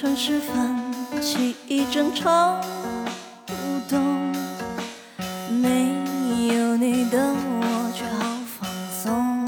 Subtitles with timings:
[0.00, 0.76] 城市泛
[1.20, 2.60] 起一阵潮
[5.50, 5.88] 没
[6.54, 9.44] 有你的我却好放松。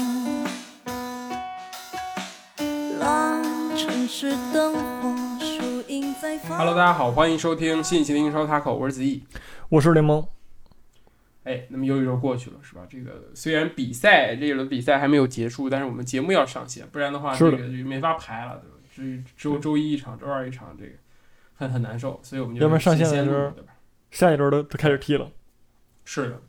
[2.99, 3.41] 乱
[3.77, 6.57] 城市灯火，树影在放。
[6.57, 9.23] Hello，大家好，欢迎收听新一期的英超 Taco，我是子毅。
[9.69, 10.27] 我是联盟，
[11.45, 12.81] 哎，那么又一周过去了，是吧？
[12.89, 18.70] 这个虽然比赛这一轮比赛还没有结束，但是我们节目要上线，不然的话，这个就没法排了，对吧？
[18.95, 19.01] 这
[19.37, 20.91] 周周一一场，周二一场，这个
[21.55, 23.53] 很很难受，所以我们就要不然上线的时候？
[24.11, 25.31] 下一周都都开始踢了。
[26.03, 26.41] 是的，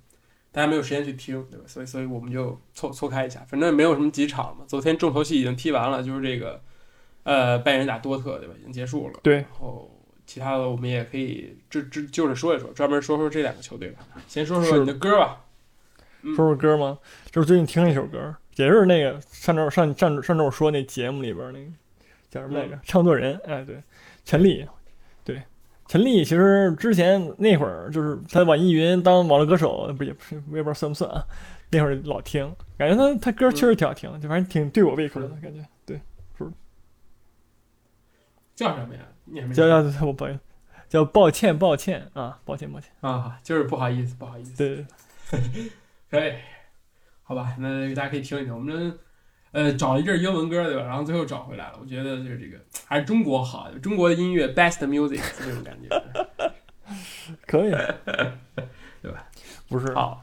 [0.51, 1.65] 大家没有时间去听，对吧？
[1.67, 4.65] 所以所以我们就错错开一下，反正也没有什么几场嘛。
[4.67, 6.61] 昨天重头戏已经踢完了，就是这个
[7.23, 8.55] 呃拜仁打多特，对吧？
[8.59, 9.21] 已经结束了。
[9.23, 14.01] 对然后其他的我们也可以这这就是说一说，专门说说这两个球队吧。
[14.27, 15.45] 先说说是你的歌吧。
[16.23, 16.99] 嗯说说歌吗？
[17.31, 21.71] 就是最近听了一首歌，也是那个上周上上上周我说那节目里边那个
[22.33, 22.79] 叫什么来着？
[22.83, 23.79] 唱作人，哎，对，
[24.25, 24.67] 陈粒，
[25.23, 25.43] 对，
[25.87, 31.23] 陈粒其实之前那会儿就是他在网易云当网络歌手，不也不是我也不知道算不算啊。
[31.71, 35.63] 那会儿老听，感觉他他歌确实挺好听，就反正挺对我胃口的感觉。
[35.85, 36.01] 对，
[36.39, 36.51] 是
[38.55, 39.01] 叫什么呀？
[39.27, 40.41] 你没叫叫我抱歉，
[40.89, 42.91] 叫抱歉抱歉啊，抱歉抱歉。
[43.03, 44.57] 啊，就是不好意思，不好意思。
[44.57, 44.87] 对，
[46.11, 46.33] 可以，
[47.25, 48.55] 好吧，那大家可以听一听。
[48.55, 48.99] 我们
[49.53, 50.83] 呃找了一阵英文歌，对吧？
[50.83, 51.79] 然后最后找回来了。
[51.81, 56.03] 我觉得就是这个还是中国好，中国的音乐 best music 这种感觉。
[57.47, 57.71] 可以，
[59.01, 59.27] 对吧？
[59.69, 60.23] 不是，好，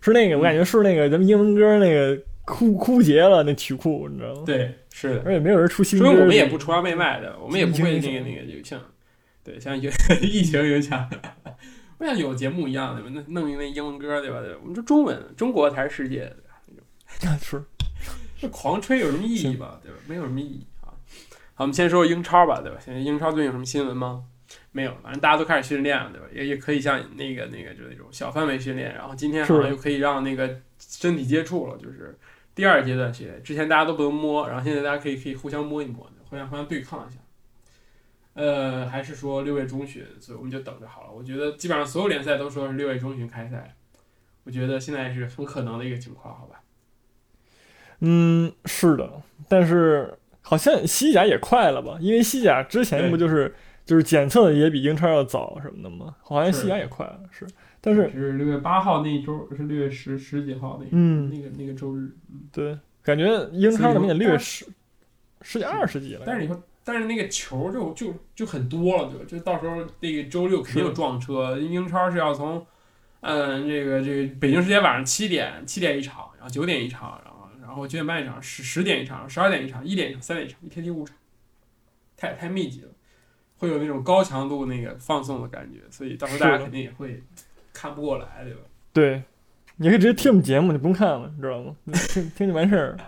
[0.00, 5.22] 是那个，我感觉是那个咱们英文歌那个枯枯竭了，那曲库你知道吗？，对，是的。
[5.24, 6.04] 而且没有人出新歌。
[6.06, 8.78] 所以我们也不崇洋媚外的，我们也不会那个那个就像，
[9.42, 9.90] 对，像有
[10.20, 11.08] 疫情影响，
[11.96, 14.40] 不像有节目一样的，那弄一那英文歌，对吧？
[14.42, 16.36] 对吧我们说中文，中国才是世界的，
[17.20, 17.38] 对吧？
[17.40, 17.62] 是
[18.40, 19.78] 这狂吹有什么意义吧？
[19.82, 19.98] 对吧？
[20.06, 20.88] 没有什么意义啊。
[21.54, 22.78] 好，我们先说说英超吧，对吧？
[22.82, 24.24] 现在英超最近有什么新闻吗？
[24.72, 26.26] 没有，反正大家都开始训练了，对吧？
[26.32, 32.18] 也也可以像那个那个就是那种小范围训练，然后今天好像又可以让那个身体接触了，就是
[32.54, 33.42] 第二阶段训练。
[33.42, 37.18] 之前大家都不能摸，然后现在大家可以可以互相摸一摸，互相互相对抗一下。
[38.32, 41.12] 呃，还是说六月中旬，所以我们就等着好了。
[41.12, 43.76] 我觉得基本上所有联赛都说是六月中旬开赛，
[44.44, 46.59] 我觉得现在是很可能的一个情况，好吧？
[48.00, 49.10] 嗯，是的，
[49.48, 50.12] 但是
[50.42, 51.96] 好像西甲也快了吧？
[52.00, 56.14] 因为西甲之前不就是就是检测的也比英超要早什么的吗？
[56.22, 57.46] 好像西甲也快了，是，
[57.80, 62.10] 但是是六月八号那一周，是六月十十几号那嗯那个那个周日。
[62.52, 64.66] 对，感觉英超的所以也六月十
[65.42, 66.22] 十几二十几了。
[66.24, 69.24] 但是你说，但是那个球就就就很多了，对吧？
[69.28, 71.58] 就到时候那个周六肯定有撞车。
[71.58, 72.64] 英超是要从，
[73.20, 77.29] 嗯，这个这个北京时间晚上七点七点一场，然后九点一场，然后
[77.70, 81.16] 然后九点半一场，十十点一场，十二点一场，一点一场，三点一场，一天踢五场，
[82.16, 82.88] 太太密集了，
[83.58, 87.22] 会有那种高强度那个放送的感觉，所以到时候大家肯定也会
[87.72, 88.60] 看不过来，对吧？
[88.92, 89.22] 对，
[89.76, 91.76] 你可以直接听我们节目，你不用看了，你知道吗？
[92.08, 92.98] 听听就完事儿，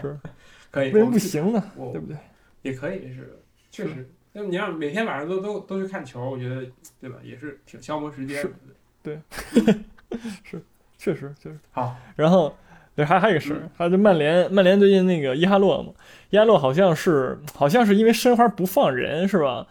[0.00, 0.18] 是
[0.72, 1.62] 可以，为什么不行呢？
[1.76, 2.16] 我对不对？
[2.62, 3.38] 也可以是，
[3.70, 4.10] 确实。
[4.32, 6.66] 那么你让每天晚上都都都去看球，我觉得
[7.00, 8.44] 对吧，也是挺消磨时间
[9.04, 9.20] 的。
[10.98, 11.58] 确实确实。
[11.70, 12.56] 好，然后
[12.94, 15.92] 对，还还有一个事儿，还有就曼联，曼联最近那个伊哈洛嘛，
[16.30, 19.66] 伊哈洛好像是好像是因为申花不放人是吧？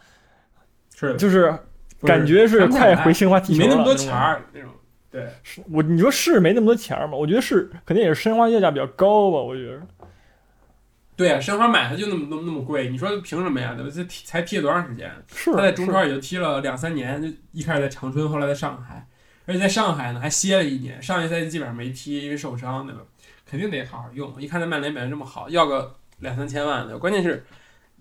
[0.96, 1.54] 是，就是
[2.02, 3.68] 感觉是快回申花踢球了。
[3.68, 4.70] 没那么多钱儿那种。
[5.12, 7.18] 对，是我你说是没那么多钱儿吗？
[7.18, 9.82] 我觉得是肯定也是申花要价比较高吧，我觉得。
[11.18, 13.76] 对啊，申花买他就那么那么那么贵，你说凭什么呀？
[13.76, 13.92] 对吧？
[13.94, 15.12] 这踢才踢了多长时间？
[15.28, 19.06] 是他在中超也就踢了两三年，就一开始在长春，后来在上海，
[19.46, 23.02] 而且在上海呢还歇了一年，上一赛季基本上没踢，因为受伤，对吧？
[23.52, 24.42] 肯定得好好用。
[24.42, 27.44] 一看他曼联表现这么好，要个两三千万的，关键是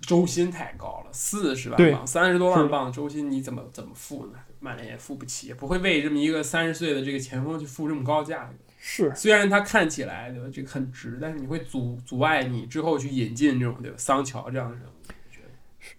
[0.00, 4.38] 周薪太高了，四十万对镑，三十多万镑的周薪你怎么怎么付呢？
[4.60, 8.54] 曼联也付不起，也不会为这么一个三十岁的这个前锋去付这么高价格。
[8.78, 14.90] 是虽然他看起来对吧，这个很值，但是你会阻阻碍你之后去引进这种对吧桑乔这样的人物。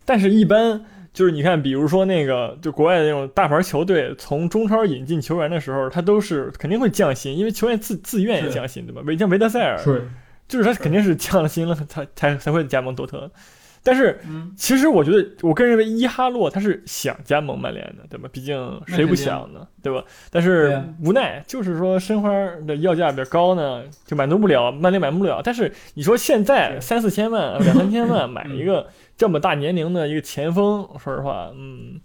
[0.06, 9.02] 但是，一般就是你看，比如说那个，就国外的那种大牌球队，从中超引进球员的时候，他都是肯定会降薪，因为球员自自愿也降薪，对吧？
[9.06, 10.08] 维像维德塞尔，是，
[10.48, 13.30] 就是他肯定是降了薪了，他才才会加盟多特。
[13.84, 18.30] 但是，嗯，其实我觉得，我个人认为伊哈洛他是想加盟曼联的，对吧？
[18.32, 20.04] 毕竟谁不想呢，对吧？
[20.30, 22.30] 但是啊无奈就是说申花
[22.68, 25.42] 的要价比较高呢，就满足不了，曼联买不了。
[25.44, 28.88] 但是你说现在三四千万、两三千万 买一个
[29.18, 32.00] 这么大年龄的一个前锋，说实话，嗯，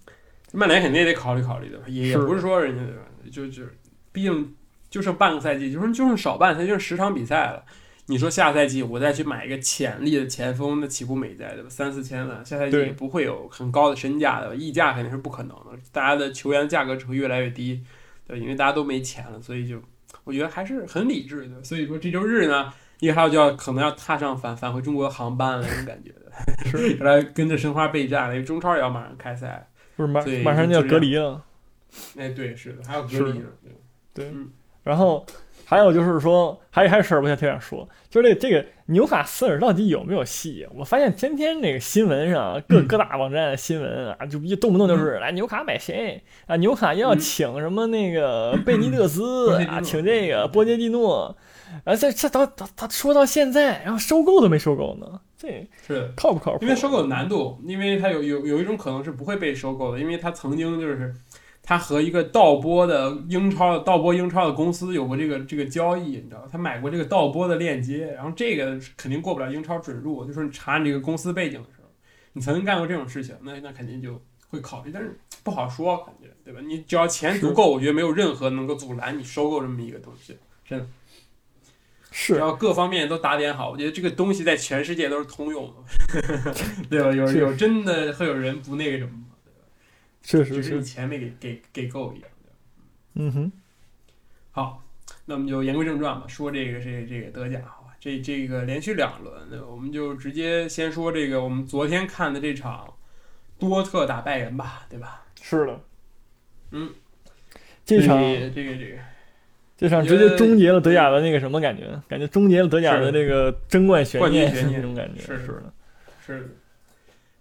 [0.53, 3.01] 曼联肯定也得考虑考虑的，也也不是说人家对吧，
[3.31, 3.63] 就就
[4.11, 4.55] 毕竟
[4.89, 7.63] 就剩半个赛季，就剩就剩少半赛，就剩十场比赛了。
[8.09, 11.69] 你说下赛季我再去买一个潜力的前锋，那岂不美哉对吧？
[11.69, 17.83] 三四千万，下赛季也不会有很高的身价的，溢价肯定是不可能的，大家的球员价格只会越来越低，
[18.25, 19.81] 对，因为大家都没钱了，所以就
[20.23, 21.61] 我觉得还是很理智的。
[21.61, 22.71] 所以说这周日呢，
[23.01, 26.26] 一号就要可能要踏上返返回中国的航班了，那种感觉的，
[26.65, 26.93] 是。
[26.97, 29.67] 原来跟着申花备战了，因为中超也要马上开赛。
[29.95, 31.43] 不是马马上就要隔离了。
[32.17, 33.45] 哎，对，是的，还有隔离呢。
[34.13, 34.31] 对。
[34.83, 35.25] 然后
[35.65, 40.65] 还有就是说，还有还有事儿，我想特想说，就是这个这个纽卡斯尔到底有没有戏？
[40.73, 46.23] 我发现天天那个新闻上，嗯各各大网站的新闻啊，就一动不动就是来纽卡买谁？
[46.45, 47.19] 啊，纽卡要嗯。
[47.19, 51.35] 请什么那个贝尼特斯啊，请这个波杰蒂诺，
[51.83, 56.11] 啊，这这到他他说到现在，然后收购都没收购呢，这是。
[56.15, 56.63] 靠不靠谱？
[56.63, 61.13] 因为收购有难度，因为它有有有一种可能是不会被收购的，因为它曾经就是
[61.61, 71.89] 它和一个盗播的英超盗播英超的公司有过这个这个交易，你知道吧，他买过这个盗播的链接，然后这个肯定过不了英超准入，就是你查你这个公司背景的时候，
[72.33, 76.61] 你曾经干过这种事情，那那肯定就会考虑，但是不好说，感觉对吧？
[76.65, 80.37] 你只要钱足够，我觉得没有任何能够阻拦你收购这么一个东西。
[80.65, 80.85] 只
[82.19, 86.51] 是要各方面都打点好，我觉得这个东西在全世界都是通用的，
[86.89, 87.11] 对吧？
[87.11, 89.25] 有有真的会有人不那个什么吗？
[90.23, 92.29] 确实只是钱没给给给够一样。
[93.13, 93.51] 嗯哼，
[94.49, 94.83] 好，
[95.25, 102.95] 那我们就言归正传吧，说这个这这个德甲好吧，这这个连续两轮，我们就直接先说这个我们昨天看的这场
[103.59, 105.23] 多特打拜仁吧，对吧？
[105.39, 105.83] 是的，
[106.71, 106.91] 嗯，
[107.85, 108.97] 这场这个这个
[109.77, 111.83] 这场直接终结了德甲的那个什么感觉？
[112.07, 115.21] 感觉终结了德甲的那个争冠悬念那种感觉。
[115.21, 115.73] 是是的，
[116.25, 116.47] 是的，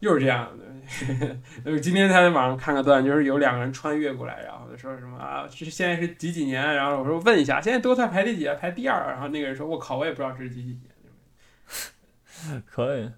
[0.00, 0.65] 又是这样的。
[1.65, 6.62] 呃，今天他在网上看个段，就是有两个人穿越过来，然后就说什么啊，这现在是几几年？
[6.62, 8.55] 然后我说问一下，现在多特排第几啊？
[8.55, 9.11] 排第二。
[9.11, 12.62] 然后那个人说，我靠，我也不知道这是几几年。
[12.71, 13.11] 可以。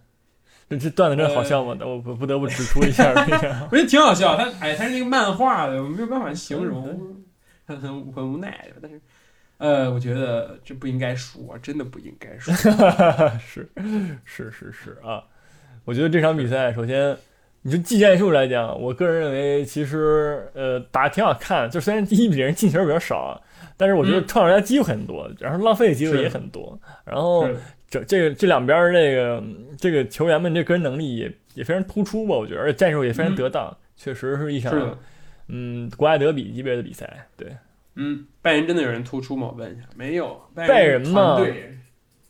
[0.70, 1.76] 这这段子真好笑吗？
[1.80, 3.10] 我不不得不指出一下。
[3.70, 7.22] 我觉得挺好笑，他哎，他是那个漫画的，我没有办法形容，
[7.66, 8.66] 很很很无奈。
[8.80, 8.98] 但是，
[9.58, 12.54] 呃，我觉得这不应该说，真的不应该说。
[13.38, 13.68] 是
[14.24, 15.22] 是是是啊，
[15.84, 17.16] 我觉得这场比赛，首先
[17.62, 23.40] 你就技战术来讲，我个人认为其实呃打得挺好看，就虽然第一比人进球比较少啊，
[23.76, 24.26] 但是我觉得嗯。
[24.28, 27.48] 创造出来机会很多，然后浪费的机会也很多，然后
[27.90, 29.42] 这这个这两边儿这个
[29.76, 34.86] 这个球员们这个人能力也也非常突出吧，我觉得，而且战术也非常得当，确实是一场是，
[35.48, 37.48] 嗯国外德比级别的比赛，对。
[38.00, 39.48] 嗯，拜仁真的有人突出吗？
[39.50, 40.40] 我问一下，没有。
[40.54, 41.36] 拜仁嘛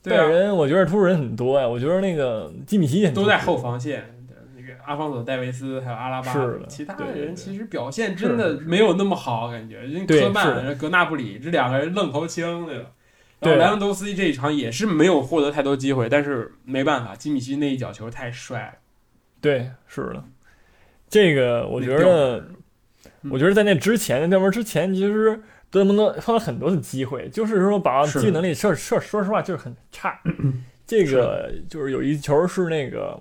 [0.03, 1.69] 对啊，拜仁，我觉得突出人很多呀。
[1.69, 4.03] 我觉得那个基米希都在后防线。
[4.57, 12.87] 那个阿方索·戴维斯还有阿拉巴，是的其他对对对人其实表现真的没有那么好，感觉人对科曼、格纳布里这两个人愣头青，对吧？
[13.41, 18.73] 对然后莱万多斯基这一场也是没有获得太多机会，但是没办法，基米希那一脚球太帅了。
[19.41, 20.25] 对，是的。
[21.09, 22.49] 这个我觉得，
[23.23, 30.19] 嗯我觉得在那之前，那掉门之前，其实多特蒙德碰到很多的机会，就是说把握是机会能力，说说说实话就是很差。
[30.87, 33.19] 这个就是有一球是那个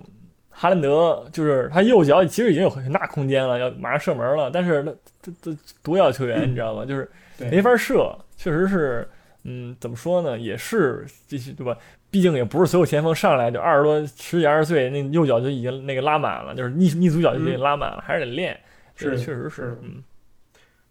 [0.48, 6.86] 哈兰德，就是他右脚其实已经有很大空间了，要马上射门了，但是他他他独脚球员，你知道吗？
[6.86, 9.06] 就是没法射，确实是，
[9.44, 10.38] 嗯，怎么说呢？
[10.38, 11.76] 也是这些对吧？
[12.10, 18.58] 毕竟也不是所有前锋上来就二十多、十几二十岁，那右脚就已经那个拉满了，就是逆逆足脚就已经拉满了，还是得练。
[18.96, 20.02] 是确实是嗯，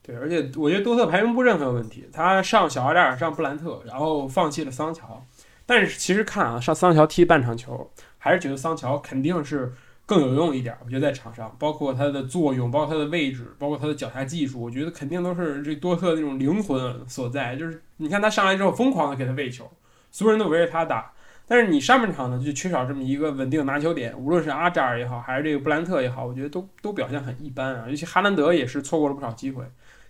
[0.07, 5.21] 对，而且我觉得多特排名布阵很有问题，他上小阿扎尔，上布兰特，然后放弃了桑乔。
[5.65, 9.73] 但是其实看啊，上桑乔踢半场球，还是觉得桑乔肯定是
[10.05, 10.73] 更有用一点。
[10.85, 17.57] 我觉得在场上，包括他的作用，包括他的位置，包括他的脚下技术，我觉得肯定都是这多特那种灵魂所在。
[17.57, 19.69] 就是你看他上来之后，疯狂的给他喂球，
[20.09, 21.11] 所有人都围着他打。
[21.49, 27.85] 但是你上半场呢，就缺少这么一个稳定拿球点，无论是阿扎尔也好，还是这个布兰特也好，我觉得都都表现很一般啊。
[27.89, 29.65] 尤其哈兰德也是错过了不少机会。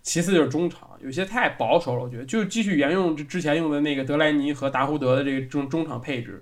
[0.08, 6.42] 其次就是中场，有些太保守了，我觉得就继续沿用之之前用的那个德莱尼和达胡德的这个中中场配置。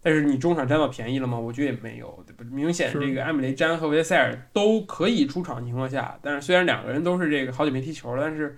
[0.00, 1.36] 但是你中场占到便宜了吗？
[1.36, 2.44] 我觉得也没有，对吧？
[2.52, 8.56] 明显这个埃姆雷詹和维塞尔都可以出场情况下，但是虽然两个人都是这个好久没踢球了，但是，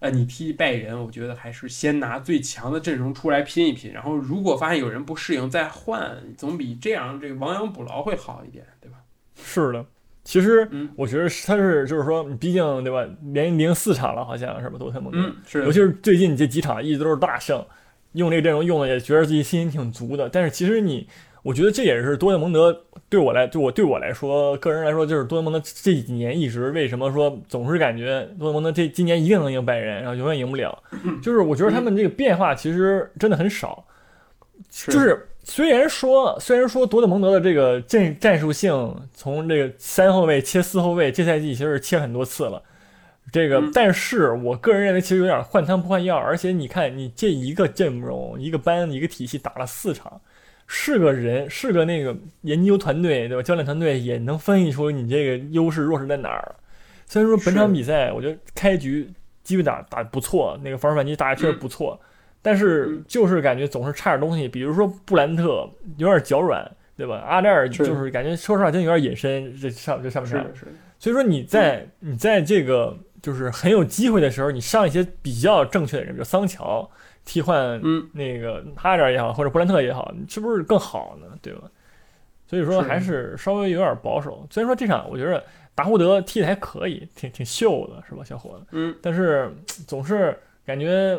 [0.00, 8.98] 呃，你踢拜仁，我觉得还是先拿最强的阵容出来拼一拼，然后如果发现有人不适应再换，总比这样这个亡羊补牢会好一点，对吧？
[9.36, 9.86] 是的。
[10.24, 14.78] 其实嗯我觉得是他是就是说，毕竟对吧，连赢四场了，好像是吧？
[14.78, 17.64] 多特蒙德，嗯，是尤其是最近这几场一直都是大胜，
[18.12, 20.28] 用这个阵容用的也觉得自己信心挺足的。
[20.28, 21.08] 但是其实你，
[21.42, 30.82] 我觉得这也是多特蒙德对我来，对我对我来说，个人来说，就是多特蒙德这几年一直为什么说总是感觉多特蒙德这今年一定能赢拜仁，然后永远赢不了，
[31.20, 33.84] 就是我觉得他们这个变化其实真的很少。
[34.70, 42.62] 就是虽然说虽然说多特蒙德的这个战战术性从这个三后卫切四后卫，这赛季其实是切很多次了。
[43.32, 50.20] 这个，嗯但是我个人认为其实有点换汤不换药，而且你看你这一个阵容、一个班、一个体系打了四场，
[50.66, 53.42] 是个人是个那个研究团队对吧？
[53.42, 56.54] 教练团队也能分析出你这个优势弱势在哪儿。
[57.06, 59.10] 虽然说本场比赛我觉得开局
[59.42, 61.98] 基本打打不错，那个防守反击打的确实嗯不错，
[62.42, 67.22] 但是嗯就是感觉总是差点东西，比如说布兰特有点脚软，对吧？
[67.26, 70.30] 阿扎尔就是感觉说实话真有点隐身，这上这上面
[70.98, 76.88] 所以说你在你在这个就是很有机会的时候，你上一些比较正确的人，比如桑乔
[77.24, 81.26] 替换嗯，那个哈扎尔也好，或者布兰特也好，你是不是更好呢？
[81.40, 81.62] 对吧？
[82.46, 84.46] 所以说还是稍微有点保守。
[84.50, 85.42] 虽然说这场我觉得
[85.74, 88.66] 达胡德踢的还可以，挺挺秀的，是吧，小伙子？
[88.72, 89.50] 嗯，但是
[89.86, 91.18] 总是感觉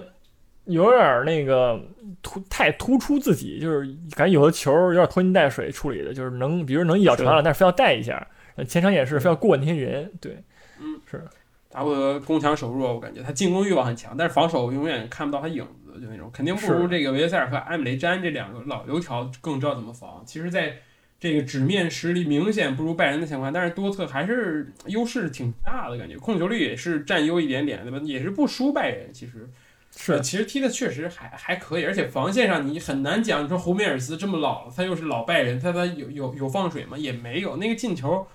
[0.66, 1.80] 有点儿那个
[2.22, 8.28] 突太突出自己，就是感觉有的球有点拖泥带水处理的，就是能比如能一脚传了，但是非要带一下。
[8.56, 10.38] 呃前场也是非要过那些人，对，
[10.80, 11.24] 嗯，是
[11.72, 20.22] 达沃德攻强守弱，我感觉他进攻欲望很强，但是防守永远看不到他影子，就那种肯定不如这个维耶塞尔和埃姆雷詹这两个老油条更知道怎么防。
[20.24, 20.76] 其实，在
[21.20, 28.00] 这个纸面实力明显不如拜仁的情况，但是多特还是优势挺大的感觉，控球率也是占优一点点，对吧？
[28.04, 29.50] 也是不输拜仁，其实
[29.96, 36.98] 是其实踢的确实还还可以，而且防线上你很难讲，你说胡梅尔斯这么老了，他又是老拜仁，他他有有有放水吗？
[36.98, 38.26] 也没有，那个进球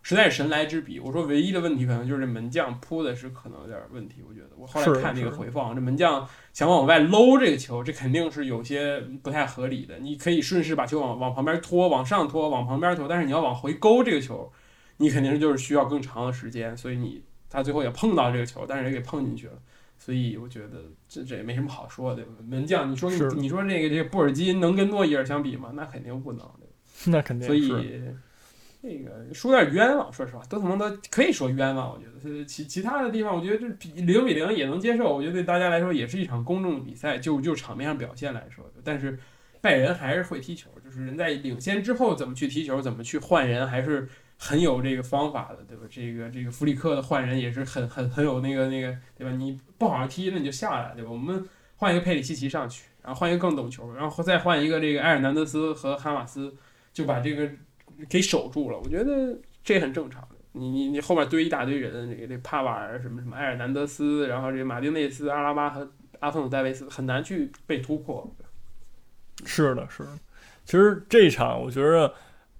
[0.00, 1.00] 实在是神来之笔。
[1.00, 9.98] 我说唯一的问题可能就是这门将扑的是可能有点问题，我觉得我后来看那个回放，这门将想往外搂这个球，这肯定是有些不太合理的。
[9.98, 14.52] 你可以顺势把球往往旁边拖，往上拖，往旁边拖，但是你要往回勾这个球，
[14.98, 19.54] 你肯定就是需要更长的时间，所以你他最后也碰到这个球，但是也给碰进去了。
[19.98, 22.24] 所以我觉得这这也没什么好说的。
[22.46, 25.72] 门将，你说是你说这个这个布尔基能跟诺伊尔相比吗？
[25.74, 26.48] 那肯定不能。
[27.06, 28.16] 那肯定所以是
[28.80, 31.90] 这个说有点冤枉，说实话，德特蒙德可以说冤枉。
[31.90, 35.14] 我觉得其其他的地方，我觉得这比零比零也能接受。
[35.14, 39.18] 我觉得对大家来说也是一场公正的比赛，就就场面上表现来说，但是
[39.60, 45.84] 拜仁还是会踢球，就是人在领先之后怎么去踢球，怎么去换人，还是很有这个方法的，对吧？
[45.90, 49.36] 这个这个弗里克的换人也是很很很有那个那个，对吧？
[49.36, 51.10] 你不好好踢，那你就下来，对吧？
[51.10, 51.44] 我们
[51.76, 56.54] 换一个佩里西奇上去，然后换一个更懂球，然后再换一个这个埃尔南德斯和哈马斯，
[56.92, 57.50] 就把这个
[58.08, 58.78] 给守住了。
[58.78, 60.28] 我觉得这很正常的。
[60.52, 65.88] 你你你后面堆一大堆人，这个这帕瓦尔什么什么埃尔南德斯，然后这个马丁内斯、阿拉巴和
[66.20, 68.32] 阿方索戴维斯很难去被突破。
[69.44, 70.10] 是的，是的。
[70.64, 72.12] 其实这一场，我觉得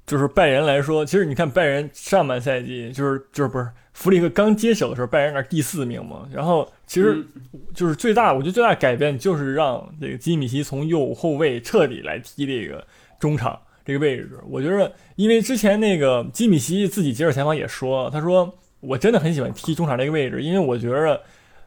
[0.08, 6.26] 就是拜仁来说，其实你看拜仁上半赛季就是就是不是弗里克刚接手的时候，拜仁那第四名嘛。
[6.32, 7.12] 然后其实
[7.44, 12.84] 嗯就是最大，我觉得最大的改变就是让这个基米希从右后卫彻底来踢这个
[13.20, 14.40] 中场这个位置。
[14.48, 21.20] 我觉得，因为之前那个基米希自己接受采访也说，他说我真的很喜欢踢中场这个位置，因为我觉得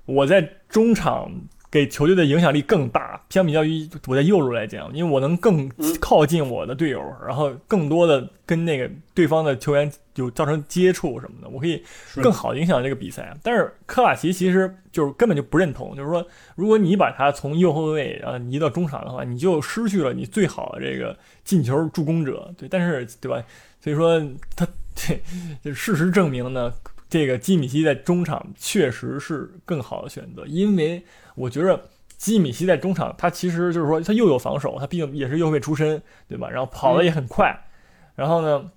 [0.06, 1.32] 我在中场。
[1.72, 11.82] 给球队的影响力更大，相比较于我在右路来讲，因为我能更嗯靠近我的队友，然后更多的跟那个对方的球员有造成接触什么的，我可以
[12.16, 13.34] 更好的影响这个比赛。
[13.42, 22.54] 但是科瓦奇其实就是根本就不认同，就是说，如果你把他从右后卫啊移到中场的话，你就失去了你最好的这个进球助攻者。
[22.58, 23.42] 对，但是对吧？
[23.80, 24.22] 所以说
[24.58, 25.22] 他对，
[25.64, 26.72] 就 事实证明呢，
[27.12, 31.04] 这个基米希在中场确实是更好的选择，因为
[31.36, 31.78] 我觉得
[32.16, 36.50] 基米希在中场，他其实就是说他又有防守，他毕竟也是右后卫出身，对吧？
[36.50, 37.54] 然后跑的也很快，
[38.16, 38.72] 然后呢，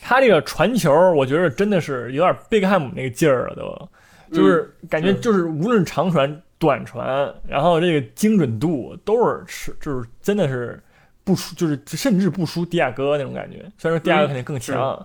[0.00, 10.80] 他这个传球，我觉得真的是有点贝克汉姆那个劲儿了，都就是感觉就是无论长传、短传，然后这个精准度都是是就是真的是
[11.24, 13.68] 不输，就是甚至不输迪亚哥那种感觉。
[13.78, 15.04] 虽然说迪亚哥肯定更强，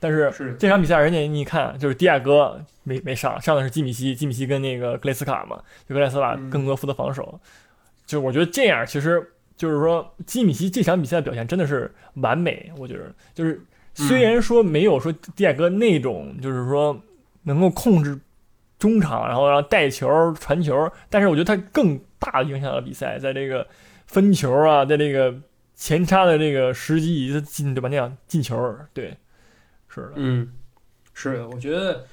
[0.00, 0.54] 但是是。
[0.58, 6.50] 这场比赛人家你看，就是迪亚哥没没上，上的是基米希，基米希跟那个格雷斯卡嘛，就格雷斯卡嗯。
[6.50, 7.40] 更多负责防守。
[8.06, 9.22] 就我觉得这样，其实
[9.56, 13.12] 就是说基米希这场比赛的表现真的是完美，我觉得。
[13.34, 13.60] 就是
[13.94, 16.98] 虽然说没有说迪亚哥那种就是说
[17.42, 18.18] 能够控制
[18.78, 23.66] 中场，然后让带球传球，但是我觉得他更大的影响了比赛，在这个
[24.06, 25.34] 分球啊，在这个
[25.74, 27.88] 前插的这个时机以及进对吧？
[27.88, 29.16] 那样进球，对，
[29.88, 30.52] 是的，嗯，
[31.14, 32.06] 是的，我觉得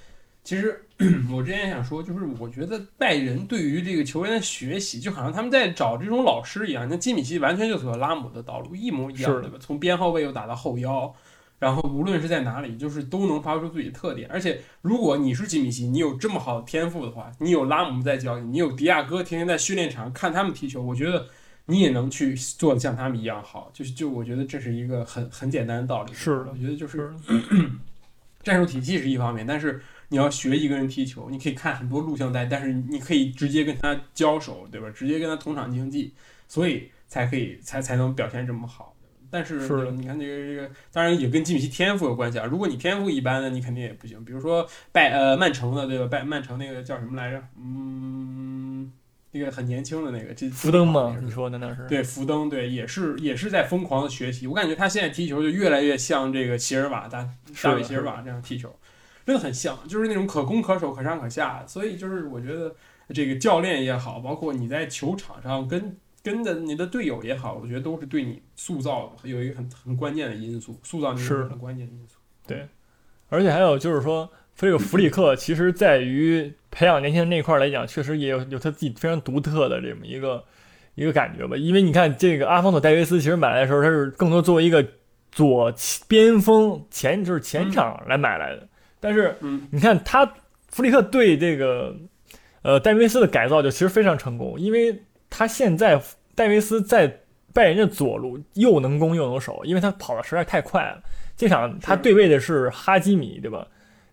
[0.44, 0.82] 其实
[1.32, 6.88] 我之前想说，就是我觉得拜仁对于这个球员的学习，就好像他们在找这种老师一样。
[6.90, 9.58] 那基米希完全就走拉姆的道路，一模一样，的对吧？
[9.60, 11.14] 从边后卫又打到后腰，
[11.60, 14.30] 然后无论是在哪里，就是都能发挥出自己的特点。
[14.32, 21.28] 而且如果你是基米希，你有这么好的天赋的话，你有拉姆在教你，你有迪亚哥天天在训练场看他们踢球，我觉得
[21.68, 23.72] 你也能去做的像他们一样好。
[23.74, 26.14] 就是就我觉得这是一个很很简单的道理。
[26.14, 27.14] 是的我觉得就是
[28.44, 34.90] 战术体系是一方面，但是你要学一个人踢球，你可以看很多录像带，但是你可以直接跟他交手，对吧？
[34.92, 36.14] 直接跟他同场竞技，
[36.48, 38.96] 所以才可以才才能表现这么好。
[39.32, 42.46] 但是是的你看这个这个，当然也跟基米希天赋有关系啊。
[42.46, 44.24] 如果你天赋一般的，你肯定也不行。
[44.24, 46.06] 比如说拜呃曼城的对吧？
[46.08, 47.44] 拜曼城那个叫什么来着？
[47.60, 48.55] 嗯，
[49.38, 51.20] 那个很年轻的那个，这福登吗？
[51.22, 51.86] 你说的那是？
[51.90, 54.48] 对，福登对，也是也是在疯狂的学习。
[54.48, 57.30] 我感觉他现在踢球就越来越像这个席尔瓦大
[57.62, 58.74] 大卫席尔瓦这样踢球，
[59.26, 61.66] 真的很像，就是那种可攻可守、可上可下。
[61.68, 62.74] 所以就是我觉得
[63.10, 72.16] 这个教练也好，包括你在球场上跟跟的你的队友也好，我觉得都是对你塑造有一个很很关键的因素，塑造你是很关键的因素。
[72.48, 72.66] 对
[73.28, 80.44] 而且还有就是说，这个弗里克其实在于培养年轻人那块儿来讲，确实也有有他自己非常独特的这么一个
[80.96, 81.56] 一个感觉吧。
[81.56, 84.86] 因为你看这个阿方索戴维斯，其实买来的时候他是更多作为一个
[85.32, 85.74] 左
[86.10, 88.68] 边锋前就是前场来买来的，
[89.00, 90.30] 但是嗯你看他
[90.68, 91.96] 弗里克对这个
[92.62, 95.98] 呃戴维斯的改造就其实非常成功，因为他现在
[96.36, 97.22] 戴维斯在
[97.54, 101.02] 拜仁的左路又能攻又能守，因为他跑的实在太快了。
[101.38, 103.66] 这场他对位的是哈基米，对吧？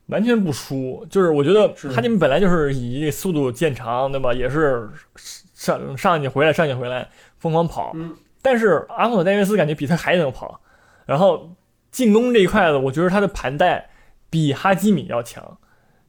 [0.06, 4.32] 完全不输，就是我觉得哈基米本来就是以速度见长，对吧？
[4.32, 4.88] 也是
[5.54, 8.14] 上上去回来上去回来疯狂跑，嗯。
[8.42, 10.60] 但是阿方索戴维斯感觉比他还能跑，
[11.06, 11.54] 然后
[11.90, 13.88] 进攻这一块子，我觉得他的盘带
[14.28, 15.58] 比哈基米要强。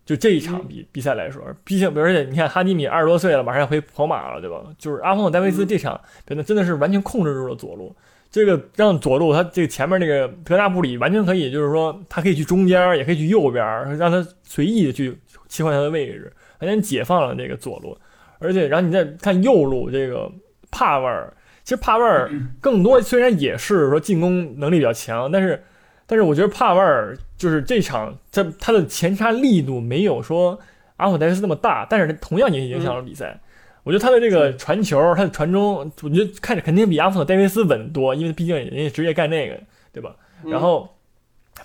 [0.06, 0.68] 就这一场嗯。
[0.68, 4.62] 比比赛来说，毕竟而且你看哈基米二十多岁了，马上要回皇马了，对吧？
[4.78, 5.68] 就是阿方索戴维斯嗯。
[5.68, 7.96] 这场真的真的是完全控制住了左路，
[8.34, 13.64] 这个让左路他这个前面那个德纳布里完全可以，就是说他可以去中间，也可以去右边，
[13.96, 15.16] 让他随意的去
[15.48, 17.96] 切换他的位置，完全解放了这个左路。
[18.40, 20.32] 而且然后你再看右路这个
[20.72, 21.32] 帕瓦尔，
[21.64, 22.28] 其实帕瓦尔
[22.60, 25.64] 更多虽然也是说进攻能力比较强，但是
[26.08, 30.60] 但是我觉得帕瓦尔就是这场他他的前插力度没有说
[30.98, 33.40] 阿姆戴斯那么大，但是同样也影响了比赛。
[33.84, 39.60] 我觉得他的这个传球，他的传中，我觉得看着肯定比阿姆索戴维斯稳多，因为毕竟人家职业干那个，
[39.92, 40.16] 对吧？
[40.44, 40.52] 嗯。
[40.52, 40.90] 然后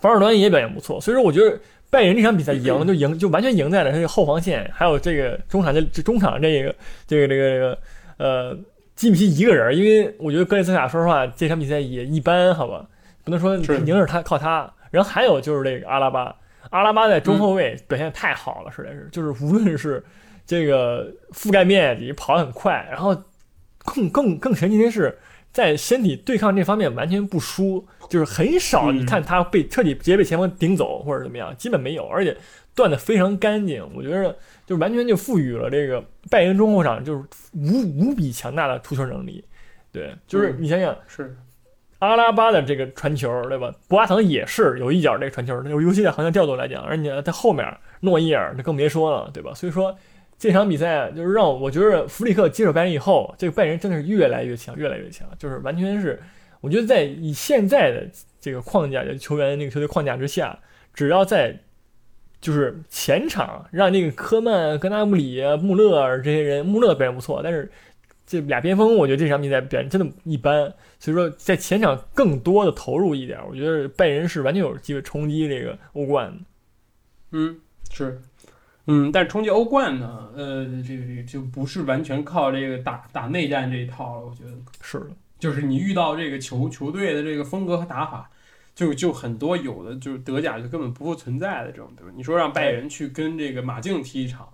[0.00, 1.58] 防守端也表现不错，所以说我觉得
[1.90, 6.74] 拜仁这场比赛赢 就赢就完全赢在了他这个后防线，还有这个中场这这中场这个
[7.06, 7.78] 这个这个这个
[8.18, 8.58] 呃
[8.96, 12.84] 基米希一个人，因为我觉得格雷斯卡说实话这场比赛也一般，好吧，
[13.24, 13.78] 不能说是。
[13.86, 14.70] 赢是他靠他。
[14.90, 16.34] 然后还有就是这个阿拉巴，
[16.70, 20.02] 阿拉巴在中后卫表现太好了，实在是就是无论是
[20.48, 23.16] 这个覆盖面积跑得很快，然后
[23.84, 25.16] 更更更神奇的是。
[25.50, 32.36] 在身体对抗这方面完全不输，就是很少嗯你看他被彻底直接被前锋顶走或者怎么样，基本没有，而且
[32.76, 33.82] 断的非常干净。
[33.96, 39.42] 我觉得就完全就赋予了这个拜仁中后场就是无无比强大的出球能力。
[39.90, 41.34] 对，就是嗯你想想是
[41.98, 43.74] 阿拉巴的这个传球，对吧？
[43.88, 47.66] 博阿滕也是有一脚这个传球，尤其在横向调度来讲，而且在后面
[48.00, 49.52] 诺伊尔那更别说了，对吧？
[49.54, 49.96] 所以说
[50.38, 56.20] 这场比赛就是让我觉得弗里克接手拜仁以后，这个拜仁真的是越来越强，越来越强，就是完全是
[56.60, 58.08] 我觉得在以现在的
[58.40, 60.58] 这个框架的球员那个球队框架之下，
[60.94, 61.58] 只要在
[62.40, 67.68] 就是前场让那个科曼、格纳布里、穆勒这些人，穆勒表现不错，但是
[68.24, 76.38] 这俩边锋我觉得这场比赛表现真的一般，所以说在前场更多的投入一点，我觉得拜仁是完全有机会冲击这个欧冠的。
[77.32, 78.20] 嗯，是，
[78.90, 88.30] 嗯，但是冲击欧冠呢，呃，这个这个就不是完全靠这个打打内战这一套了，我觉得，是的，就是你遇到这个球球队的这个风格和打法，
[88.74, 92.12] 就就很多有的就是德甲就根本不复存在的这种，对吧？
[92.16, 94.48] 你说让拜仁去跟这个马竞踢一场。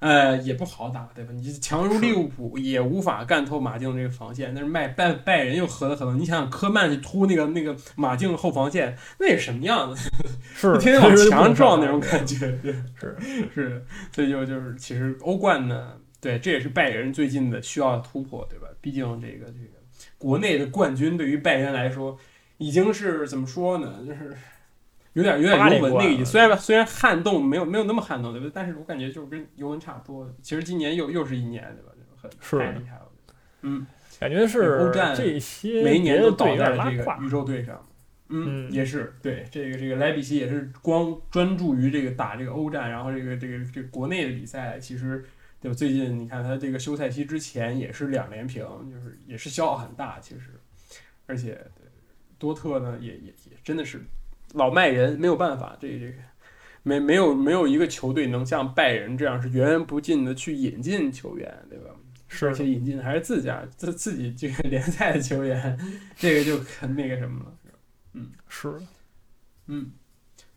[0.00, 1.30] 呃，也不好打，对吧？
[1.32, 6.18] 你强如利物浦也无法干透马竞这个防线，但是拜拜拜仁又何德何能？
[6.18, 10.10] 你想想科曼去突那个那个马竞后防线，那是什么样子？
[10.54, 13.16] 是天天往墙撞那种感觉，对，是
[13.54, 18.66] 是，所以就就是其实欧冠呢，对，这也是拜仁最近的需要的突破，对吧？
[18.80, 19.78] 毕竟这个这个
[20.16, 22.18] 国内的冠军对于拜仁来说，
[22.56, 24.00] 已经是怎么说呢？
[24.06, 24.34] 就是
[25.14, 28.52] 有点有点尤文那个意思，虽然虽然撼动没有没有那么撼动，对不对？
[28.54, 30.32] 但是我感觉就是跟尤文差不多。
[30.42, 31.92] 其实今年又又是一年，对吧？
[31.94, 33.08] 就很是太厉害了，
[33.62, 33.86] 嗯，
[34.18, 37.16] 感觉是欧战这些每一年都倒在了这个。
[37.22, 37.86] 宇宙队上。
[38.32, 45.24] 嗯，嗯也是对这个这个莱比锡也是光专注于这个打这个欧战，然后这个这个这个国内的比赛，其实
[45.60, 45.74] 对吧？
[45.74, 50.60] 最近你看他这个休赛期之前也是两连平，就是也是消耗很大，其实，
[51.26, 51.84] 而且对
[52.38, 54.00] 多特呢也也也真的是
[54.54, 56.14] 老卖人，没有办法，这这个
[56.82, 61.90] 没没有没有一个球队能像拜仁这样是源源不尽的去引进球员，对吧？
[62.42, 65.78] 而且引进的还是自家自自己这个 联赛的球员，
[66.16, 67.52] 这个就很那个什么了。
[68.14, 68.72] 嗯，是，
[69.66, 69.90] 嗯。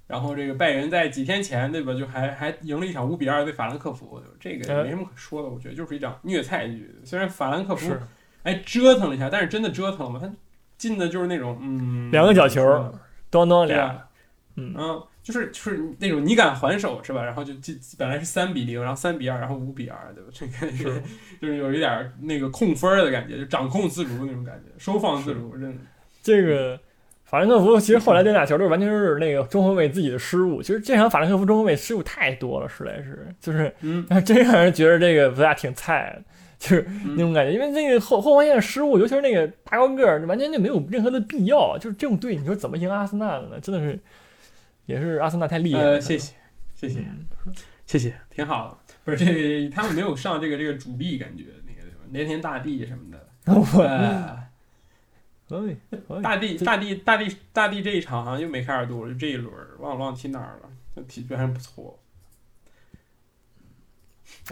[0.06, 1.94] 然后这个拜仁在几天前，对吧？
[1.94, 5.50] 就还还赢了一场五比二对法兰克福，这个没什么可说的。
[5.50, 6.94] 我觉得就是一场虐菜局。
[7.04, 7.92] 虽然法兰克福
[8.44, 10.20] 哎折腾了一下，但是真的折腾了吗？
[10.22, 10.32] 他
[10.78, 12.62] 进的就是那种嗯，两个角球，
[13.34, 14.08] 咣咣俩，
[14.56, 14.74] 嗯，
[15.24, 17.24] 就是就是那种你敢还手是吧？
[17.24, 20.30] 然后就就，本来是三比零，然后三比二，然后五比二，对吧？
[20.32, 21.02] 这个是
[21.42, 25.78] 就是有一点那个控分的感觉，就掌控自如那种感觉，收放自如，真的
[26.22, 26.80] 这个。
[27.34, 30.62] 法兰克福其实后来这俩球都是完全是那个中后卫自己的失误。
[30.62, 33.74] 其实这场法兰克福中后卫失误太多了，实在是就是，
[34.08, 36.16] 但 是真让人觉得这个不大挺菜，
[36.60, 37.52] 就是那种感觉。
[37.52, 41.76] 因为那个后后防线失误，尤其是那个大高个儿，完全就没有任何的必要。
[41.80, 43.60] 就是这种队，你说怎么赢阿森纳的呢？
[43.60, 44.00] 真的是，
[44.86, 46.00] 也是阿森纳太厉害了。
[46.00, 46.36] 谢谢，
[46.76, 47.04] 谢谢，
[47.88, 48.94] 谢谢，挺好的。
[49.04, 53.18] 不是这个，他们没有上这个这个主力，感觉那个连天大地什么的。
[56.22, 62.00] 大地大地大地大地这一场好像又没开二度了，就这一轮忘了忘踢哪儿了，就踢表现不错。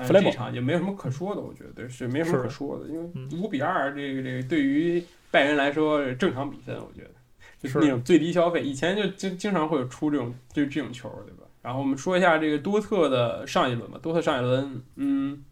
[0.07, 7.11] 这场也没有什么可说的，我觉得是没什么可说的，因为五比二这个这个对于拜仁来说正常比分，我觉得
[7.59, 8.63] 就是那种最低消费。
[8.63, 11.43] 以前就经经常会有出这种就这种球，对吧？
[11.61, 15.43] 然后我们说一下这个多特的上一轮吧，多特上一轮嗯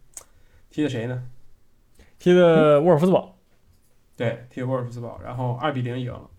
[0.69, 1.23] 踢的谁呢？
[2.17, 3.38] 踢的沃尔夫斯堡。
[4.19, 6.29] 对，踢沃尔夫斯堡，然后二比零赢了。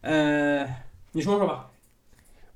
[0.00, 0.66] 呃，
[1.12, 1.68] 你说说吧。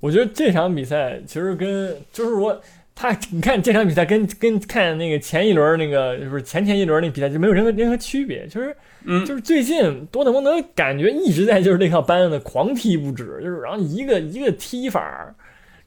[0.00, 2.58] 我觉得这场比赛其实跟就是说
[2.94, 8.46] 他，你看这场比赛跟跟看那个前一轮那个就是前前一轮那比赛就没有任何任何区别。
[8.46, 15.34] 就是，嗯，就是最近多特蒙德感觉一直在就是那套班子狂踢不止，就是然后一个一个踢法，